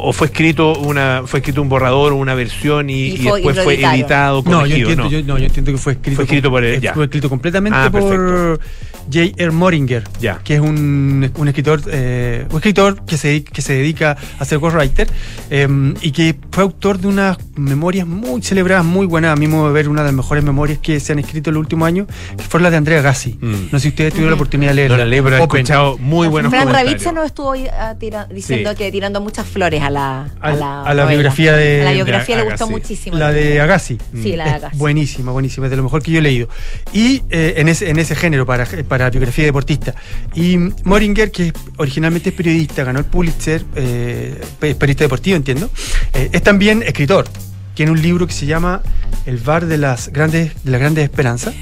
[0.09, 3.41] o fue escrito una fue escrito un borrador o una versión y, Y y fue-
[3.41, 5.09] y después fue editado, No, yo corregido, entiendo, ¿no?
[5.09, 6.93] Yo, no, yo entiendo que fue escrito, Fue escrito por él, eh, ya.
[6.93, 8.65] Fue escrito completamente Ah, por, perfecto.
[9.11, 9.51] J.R.
[9.51, 10.39] Moringer, Ya.
[10.43, 14.57] que es un, un escritor, eh, un escritor que se, que se dedica a ser
[14.59, 15.07] ghostwriter
[15.49, 15.67] eh,
[16.01, 19.33] y que fue autor de unas memorias muy celebradas, muy buenas.
[19.33, 21.49] A mí me voy a ver una de las mejores memorias que se han escrito
[21.49, 23.37] en los últimos años, que fue la de Andrea Gassi.
[23.41, 23.53] Mm.
[23.71, 24.97] No sé si ustedes tuvieron la oportunidad de leerla.
[24.97, 26.93] No la leí, pero he escuchado muy buenos Fran comentarios.
[26.93, 28.75] Ravizza nos estuvo ah, tira- diciendo Sí.
[28.77, 31.89] que tirando muchas flores a la, a Al- la, a la biografía de- A la
[31.91, 33.17] de biografía le gustó muchísimo.
[33.17, 33.97] La de Agassi.
[34.21, 34.77] Sí, la de Es Agassi.
[34.77, 36.47] Buenísima, buenísima, es de lo mejor que yo he leído.
[36.93, 39.93] Y eh, en, ese, en ese género, para, para biografía deportista.
[40.33, 45.69] Y Moringer, que originalmente es periodista, ganó el Pulitzer, eh, pe- periodista deportivo, entiendo,
[46.13, 47.25] eh, es también escritor.
[47.73, 48.81] Tiene un libro que se llama
[49.25, 51.53] El bar de las grandes, de las grandes esperanzas,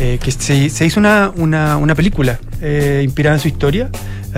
[0.00, 3.90] eh, que se, se hizo una, una, una película eh, inspirada en su historia,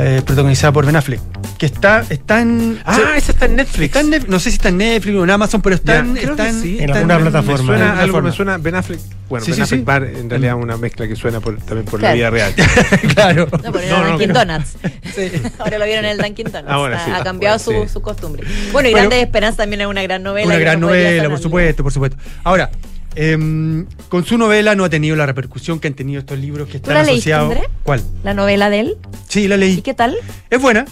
[0.03, 1.21] eh, protagonizada por Ben Affleck,
[1.59, 2.81] que está, está en...
[2.85, 3.85] Ah, se- esa está en Netflix.
[3.87, 5.99] Está en Netflix, no sé si está en Netflix o en Amazon, pero está Ya,
[6.01, 6.77] en, creo está que en- sí.
[6.79, 7.59] en está alguna en- plataforma.
[7.59, 8.33] Me suena, en algo me plataforma.
[8.33, 9.01] suena Ben Affleck.
[9.29, 9.85] Bueno, Sí, Ben sí, Affleck sí.
[9.85, 12.53] Bar en realidad una mezcla que suena por- también por la vida real.
[13.15, 13.49] claro.
[13.53, 14.35] No, Dunkin' no.
[14.45, 14.77] Donuts.
[15.59, 16.71] Ahora lo vieron en el Dunkin' Donuts.
[16.73, 17.11] Ahora ha, sí.
[17.15, 18.43] ha cambiado su, Bueno, su costumbre.
[18.73, 20.47] Bueno, y Bueno, Grandes Esperanzas también es una gran novela.
[20.47, 22.17] Una gran novela, por supuesto, por supuesto.
[22.43, 22.71] Ahora,
[23.15, 26.75] em, con su novela no ha tenido la repercusión que han tenido estos libros que
[26.79, 27.67] ¿Tú están la leíste, asociados.
[27.83, 28.03] ¿Cuál?
[28.25, 28.97] La novela de él.
[29.29, 29.83] Sí, la ¿Y leí.
[29.83, 30.17] qué tal?
[30.49, 30.85] Es buena.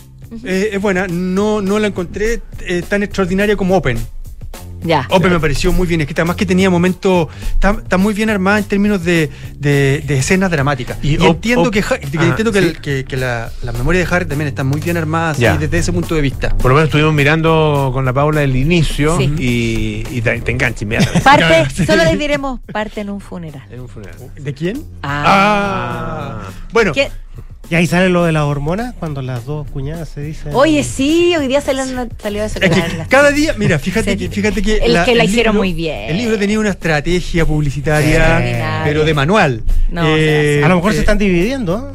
[0.44, 1.06] eh, es buena.
[1.08, 3.98] No, no la encontré eh, tan extraordinaria como Open.
[4.83, 5.07] Ya.
[5.11, 7.29] Open me pareció muy bien escrita, además que tenía momentos.
[7.53, 10.99] Está, está muy bien armada en términos de, de- de escenas dramáticas.
[11.03, 12.66] Y Y, Op- entiendo Op- que, Ha- que Ajá, entiendo que, sí.
[12.68, 15.57] el- que- que la, la memoria de Harry también está muy bien armada así, Ya.
[15.57, 16.51] desde ese punto de vista.
[16.57, 19.24] Por lo menos estuvimos mirando con la Paula el inicio Sí.
[19.39, 20.79] y, y te, te engancha.
[21.24, 21.85] Parte, Sí.
[21.87, 23.64] solo les diremos parte en un funeral.
[23.70, 24.16] En un funeral.
[24.39, 24.83] ¿De quién?
[25.03, 26.39] Ah.
[26.45, 26.51] Ah.
[26.72, 27.11] Bueno, ¿Qué?
[27.70, 30.52] Y ahí sale lo de las hormonas, cuando las dos cuñadas se dicen.
[30.54, 31.84] Oye, sí, hoy día salió,
[32.22, 32.58] salió eso.
[32.62, 35.52] Es que la- la- cada día, mira, fíjate que, fíjate que, El que la hicieron
[35.52, 36.08] libro- muy bien.
[36.10, 39.62] El libro tenía una estrategia publicitaria, pero de manual.
[39.90, 41.94] No, o sea, a lo mejor se eh, están dividiendo.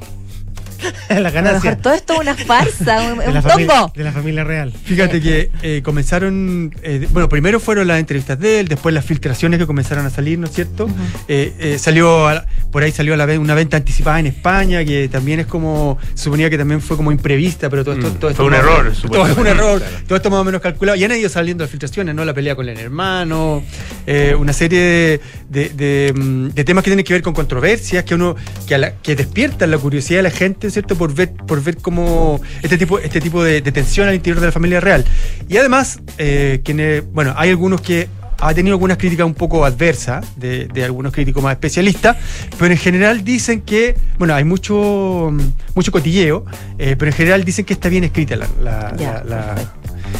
[1.09, 1.69] la A lo ganancia.
[1.71, 3.91] mejor todo esto es una farsa, un, de, un la familia, tongo.
[3.95, 4.73] de la familia real.
[4.85, 9.59] Fíjate que eh, comenzaron, eh, bueno, primero fueron las entrevistas de él, después las filtraciones
[9.59, 10.87] que comenzaron a salir, ¿no es cierto?
[11.27, 14.27] Eh, eh, salió, a la- por ahí salió a la vez una venta anticipada en
[14.27, 18.09] España, que también es como, se suponía que también fue como imprevista, pero todo esto,
[18.09, 19.95] Mm, todo esto fue un error, menos- Todo es un error, claro.
[20.07, 20.97] todo esto más o menos calculado.
[20.97, 22.25] Y han ido saliendo las filtraciones, ¿no?
[22.25, 23.63] La pelea con el hermano,
[24.07, 28.03] eh, una serie de, de- de, mm, de temas que tienen que ver con controversias,
[28.03, 28.35] que uno,
[28.67, 30.95] que, a la- que despiertan la curiosidad de la gente, ¿cierto?
[30.95, 34.47] Por ver, por ver cómo este tipo, este tipo de, de tensión al interior de
[34.47, 35.05] la familia real.
[35.47, 38.07] Y además, eh, quienes, bueno, hay algunos que
[38.39, 42.17] ha tenido algunas críticas un poco adversas de, de algunos críticos más especialistas,
[42.59, 45.31] pero en general dicen que, bueno, hay mucho,
[45.75, 46.43] mucho cotilleo,
[46.77, 49.73] eh, pero en general dicen que está bien escrita la, la- Ya, la- la-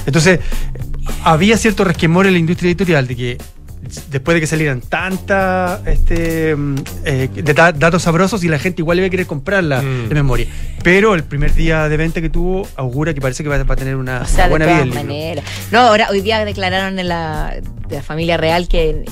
[0.05, 0.39] entonces,
[1.23, 3.37] había cierto resquemor en la industria editorial de que
[4.09, 6.75] después de que salieran tantas este, mm,
[7.05, 10.09] eh, de da- datos sabrosos y la gente igual iba a querer comprarla Mm.
[10.09, 10.47] de memoria.
[10.83, 13.77] Pero el primer día de venta que tuvo augura que parece que va, va a
[13.77, 15.45] tener una, O sea, una de buena vida todas maneras.
[15.71, 17.55] No, ahora hoy día declararon en la,
[17.87, 19.03] de la familia real que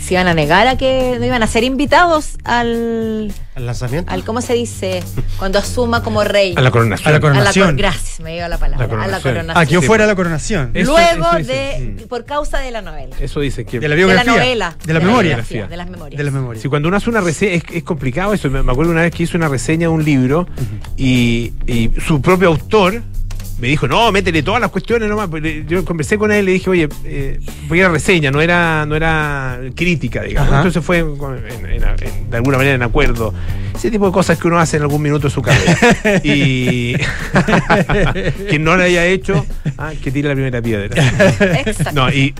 [0.00, 4.10] se iban a negar a que no iban a ser invitados al, ¿Al lanzamiento?
[4.12, 5.02] al ¿cómo se dice?
[5.38, 6.54] Cuando asuma como rey.
[6.56, 7.06] A la coronación.
[7.06, 7.66] A la A la coronación.
[7.68, 8.84] cor- gracias, me dio la palabra.
[8.84, 9.14] La coronación.
[9.14, 9.56] A la coronación.
[9.62, 9.86] Ah, que yo Sí.
[9.86, 10.70] fuera a la coronación.
[10.74, 13.14] Eso- Luego eso de, por causa de la novela.
[13.20, 13.78] Eso dice que.
[13.78, 14.32] De la De la biografía.
[14.32, 14.76] novela.
[14.84, 15.28] De la memoria.
[15.36, 16.18] biografía, De las memorias.
[16.18, 16.60] De la memoria.
[16.60, 18.50] Si cuando uno hace una reseña, es, es complicado eso.
[18.50, 20.48] Me, me acuerdo una vez que hice una reseña de un libro
[20.96, 23.02] y, y su propio autor
[23.58, 25.28] me dijo, no, métele todas las cuestiones nomás.
[25.30, 28.84] Pero Yo conversé con él y le dije, oye, eh, porque era reseña, no era,
[28.86, 30.48] no era crítica, digamos.
[30.50, 30.58] Ajá.
[30.58, 33.32] Entonces fue en- en- en- de alguna manera en acuerdo.
[33.74, 35.76] Ese tipo de cosas que uno hace en algún minuto de su carrera.
[36.24, 36.94] y
[38.48, 39.44] quien no lo haya hecho,
[39.78, 40.88] ah, que tire la primera piedra.
[41.66, 41.92] Exacto.
[41.92, 42.34] No, y,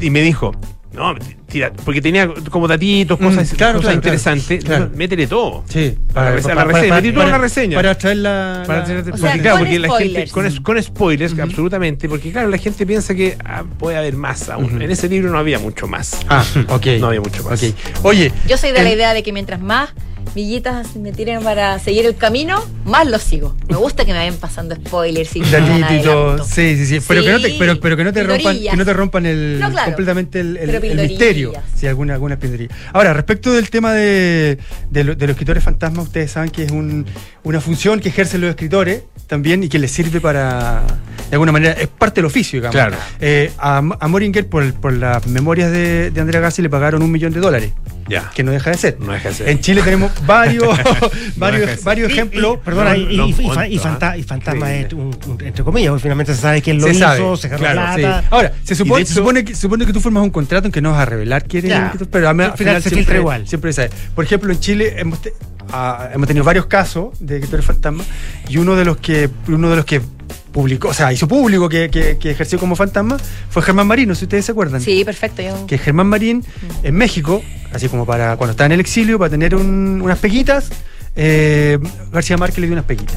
[0.00, 0.52] y me dijo,
[0.94, 1.14] no,
[1.48, 3.94] tira, porque tenía como datitos, cosas, Mm, claro, cosas claro, claro.
[3.96, 4.64] interesantes.
[4.64, 4.90] Claro.
[4.94, 5.64] Métele todo.
[5.68, 7.76] Sí, Para, la rese- la reseña, metí toda la reseña.
[7.76, 8.62] Para traer la.
[8.66, 10.60] Para hacer- O porque, sea, claro, con porque la gente, spoilers.
[10.60, 14.80] con, spoilers, absolutamente, porque claro, la gente piensa que ah, puede haber más aún.
[14.80, 16.16] En ese libro no había mucho más.
[16.28, 16.86] Ah, ok.
[17.00, 17.62] No había mucho más.
[17.62, 17.74] Ok.
[18.02, 18.32] Oye.
[18.48, 19.90] Yo soy de la idea de que mientras más
[20.34, 23.54] millitas me tiren para seguir el camino, más lo sigo.
[23.68, 26.20] Me gusta que me vayan pasando spoilers y Datito y todo.
[26.30, 26.44] adelanto.
[26.44, 27.00] Sí, sí, sí.
[27.06, 28.70] Pero, Sí, que no te, pero, pero que no te rompan, pildorillas.
[28.72, 29.86] que no te rompan el, No, claro.
[29.86, 31.08] completamente el, el- Pero el pildorillas.
[31.10, 31.52] misterio.
[31.76, 32.68] Sí, alguna, alguna pildoría.
[32.92, 34.58] Ahora, respecto del tema de,
[34.90, 37.06] de, lo- de los escritores fantasmas, ustedes saben que es un-
[37.42, 40.82] una función que ejercen los escritores también y que les sirve para,
[41.30, 42.74] de alguna manera, es parte del oficio, digamos.
[42.74, 42.96] Claro.
[43.20, 47.10] Eh, a, a Moringer, por, por las memorias de, de Andrea Gassi, le pagaron un
[47.10, 47.72] millón de dólares.
[48.08, 48.30] Ya.
[48.34, 48.96] Que no deja de ser.
[49.00, 49.48] No deja de ser.
[49.48, 50.76] En Chile tenemos varios,
[51.36, 52.58] varios, varios ejemplos.
[52.64, 54.16] perdona, y, y- y- y fanta- ¿ah?
[54.18, 57.00] y fantasma es un, un- entre comillas, porque finalmente se sabe quién lo se hizo,
[57.00, 58.20] sabe, se claro, plata.
[58.22, 58.26] sí.
[58.30, 60.90] Ahora, se supone, se supone que, supone que tú firmas un contrato en que no
[60.90, 63.16] vas a revelar quién eres, pero a mí- Al al final final se siempre, filtra
[63.18, 63.48] igual.
[63.48, 63.90] siempre sabe.
[64.14, 65.32] Por ejemplo, en Chile hemos te-
[65.72, 68.04] a- hemos tenido varios casos de que tú eres fantasma
[68.48, 70.02] y uno de los que uno de los que
[70.54, 73.16] publicó, o sea, hizo público que, que- que ejerció como fantasma
[73.50, 74.80] fue Germán Marín, no sé si ustedes se acuerdan.
[74.80, 75.42] Sí, perfecto.
[75.42, 75.66] Yo...
[75.66, 76.42] Que Germán Marín
[76.82, 77.42] en México,
[77.72, 80.70] así como para cuando estaba en el exilio, para tener un- unas peguitas,
[81.16, 81.78] eh,
[82.12, 83.16] García Márquez le dio unas peguitas.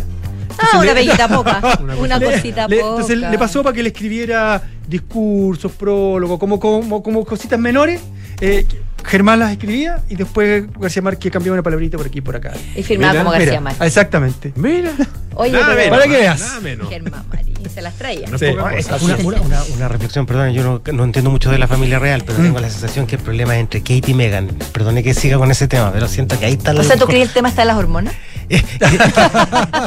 [0.59, 1.79] Ah, una le- peguita poca.
[1.99, 2.89] una cosita le- poca.
[2.89, 8.01] Entonces le pasó para que le escribiera discursos, prólogos, como, como, como cositas menores.
[8.41, 8.65] eh,
[9.07, 12.53] Germán las escribía y después García Márquez cambiaba una palabrita por aquí y por acá.
[12.75, 13.87] Y firmaba Mira, como García Márquez.
[13.87, 14.53] Exactamente.
[14.55, 14.91] Mira.
[15.35, 16.39] Oye, Nada pero- menos, Para que veas.
[16.41, 16.89] Nada menos.
[16.89, 18.27] Germán Marín se las traía.
[18.27, 18.45] No Sí.
[18.45, 22.39] Una, una- una- reflexión, perdón, yo no, no entiendo mucho de la familia real, pero
[22.39, 24.47] tengo la sensación que el problema es entre Kate y Megan.
[24.73, 27.05] Perdone que siga con ese tema, pero siento que ahí está O la- sea, ¿tú
[27.05, 28.13] crees que el tema está en las hormonas?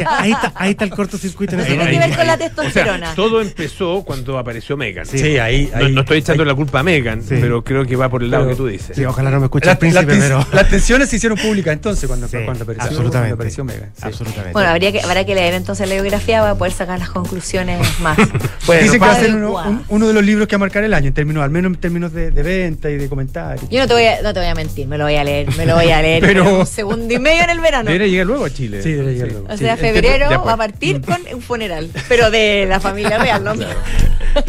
[0.06, 2.08] ahí, está, ahí está el cortocircuito en ese Tiene que momento.
[2.08, 3.14] ver con la O sea, testosterona.
[3.14, 5.06] todo empezó cuando apareció Megan.
[5.06, 7.36] Sí, ahí- No, ahí- no estoy echando la culpa a Megan, Sí.
[7.40, 8.96] pero creo que va por el lado Pero- que tú dices.
[8.96, 10.46] Sí, ojalá no me escuche La- el príncipe, la ten- pero...
[10.52, 13.11] Las tensiones se hicieron públicas entonces cuando, Sí, cuando apareció, absolutamente.
[13.20, 13.90] cuando apareció Megan.
[13.96, 14.02] sí.
[14.02, 14.52] Absolutamente.
[14.52, 18.18] Bueno, habría que, habrá que leer entonces la biografía para poder sacar las conclusiones más.
[18.66, 19.68] Bueno, Dicen que va a ser uno, guau.
[19.68, 21.72] un- uno de los libros que va a marcar el año, en términos, al menos
[21.72, 23.68] en términos de, de venta y de comentarios.
[23.68, 25.48] Yo no te, voy a, no te voy a mentir, me lo voy a leer,
[25.56, 26.20] me lo voy a leer.
[26.26, 27.86] Pero- un segundo y medio en el verano.
[27.90, 28.82] Debería llegar luego a Chile.
[28.82, 29.46] Sí, debería luego.
[29.48, 30.48] O Sí, sea, febrero Ya, pues.
[30.48, 33.55] va a partir con un funeral, pero de la familia real, ¿no?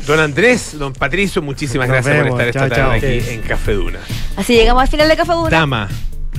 [0.05, 3.19] Don Andrés, don Patricio, muchísimas Nos gracias vemos, por estar esta tarde chao.
[3.21, 3.99] aquí en Café Duna.
[4.35, 5.49] Así llegamos al final de Café Duna.
[5.49, 5.89] Dama,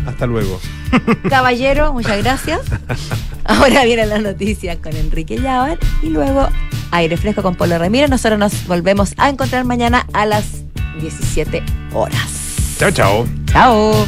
[0.07, 0.61] hasta luego.
[1.29, 2.61] Caballero, muchas gracias.
[3.45, 6.49] Ahora vienen las noticias con Enrique Llavar y luego
[6.93, 8.11] aire fresco con Polo Ramírez.
[8.11, 10.45] Nosotros nos volvemos a encontrar mañana a las
[11.01, 11.63] 17
[11.95, 12.29] horas.
[12.79, 13.27] Chao, chao.
[13.47, 13.93] Chao.